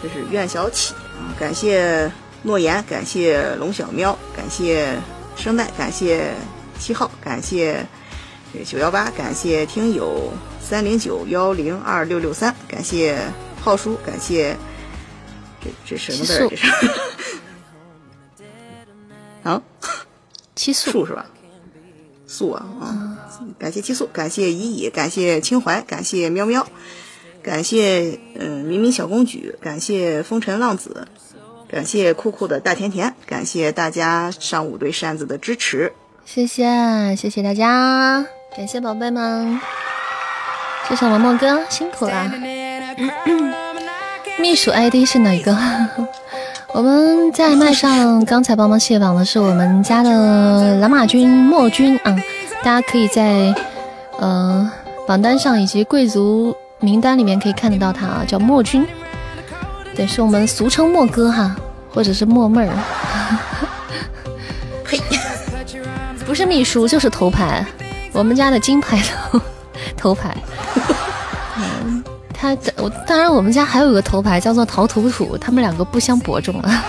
[0.01, 2.09] 这是苑小启啊，感谢
[2.45, 4.97] 诺言，感谢龙小喵，感谢
[5.37, 6.33] 声带，感谢
[6.79, 7.85] 七号，感谢
[8.65, 10.33] 九幺八，感谢听友
[10.63, 13.19] 三零九幺零二六六三，感谢
[13.61, 14.57] 浩叔，感谢
[15.65, 16.49] 这这什么字儿？
[16.49, 16.67] 这是
[19.43, 19.61] 啊，
[20.55, 21.27] 七素素是吧？
[22.27, 23.19] 素啊啊！
[23.59, 26.67] 感谢七素，感谢依依，感谢清怀，感谢喵喵，
[27.43, 31.07] 感谢嗯明明小公举，感谢风尘浪子，
[31.69, 35.93] 感谢酷酷的大甜甜，感谢大家上午对扇子的支持，
[36.25, 38.27] 谢谢谢谢大家，
[38.57, 39.61] 感谢宝贝们，
[40.89, 42.33] 谢谢毛毛哥辛苦了。
[44.39, 45.57] 秘书 ID 是哪个？
[46.73, 52.17] 我们在麦上刚才帮忙卸榜的是我们家的蓝马军墨君啊，
[52.65, 53.55] 大家可以在
[54.19, 54.69] 呃
[55.07, 58.85] 榜单上以及贵族名单里面可以看得到他啊，叫墨君，
[59.95, 61.55] 对，是我们俗称墨哥哈，
[61.93, 62.75] 或者是墨妹儿。
[64.85, 65.01] 呸，
[66.27, 67.65] 不是秘书就是头牌，
[68.13, 69.01] 我们家的金牌
[69.31, 69.41] 头
[69.97, 70.37] 头牌。
[72.45, 72.59] 嗯。
[72.59, 76.85] 他我当然，我们家还有一个头牌叫做陶土土，他们两个不相伯仲啊。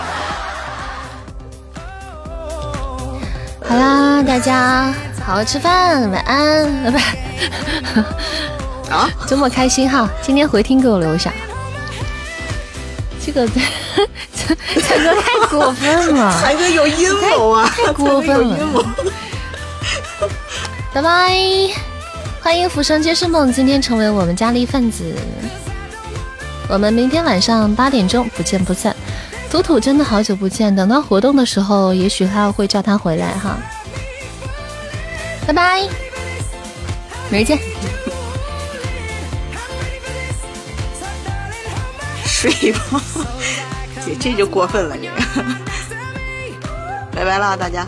[3.66, 4.92] 好啦，大家
[5.24, 7.04] 好好吃饭，晚安，不是
[8.90, 10.08] 啊， 周末开心哈！
[10.22, 11.32] 今天回听给我留下。
[13.24, 13.60] 这个这
[14.80, 18.84] 蔡哥太过分了， 蔡哥有阴谋啊，太过分了。
[20.92, 21.95] 拜拜。
[22.46, 25.16] 欢迎浮生皆是梦，今天成为我们家的一份子。
[26.68, 28.94] 我们明天晚上八点钟不见不散。
[29.50, 33.58] 土土真的好久不见，等到活动的时候，也许他会叫他回来哈。
[35.44, 35.80] 拜拜，
[37.30, 37.58] 明儿见。
[42.24, 43.02] 睡吧，
[44.04, 45.10] 姐 这就过分了，你。
[47.10, 47.84] 拜拜了，大家。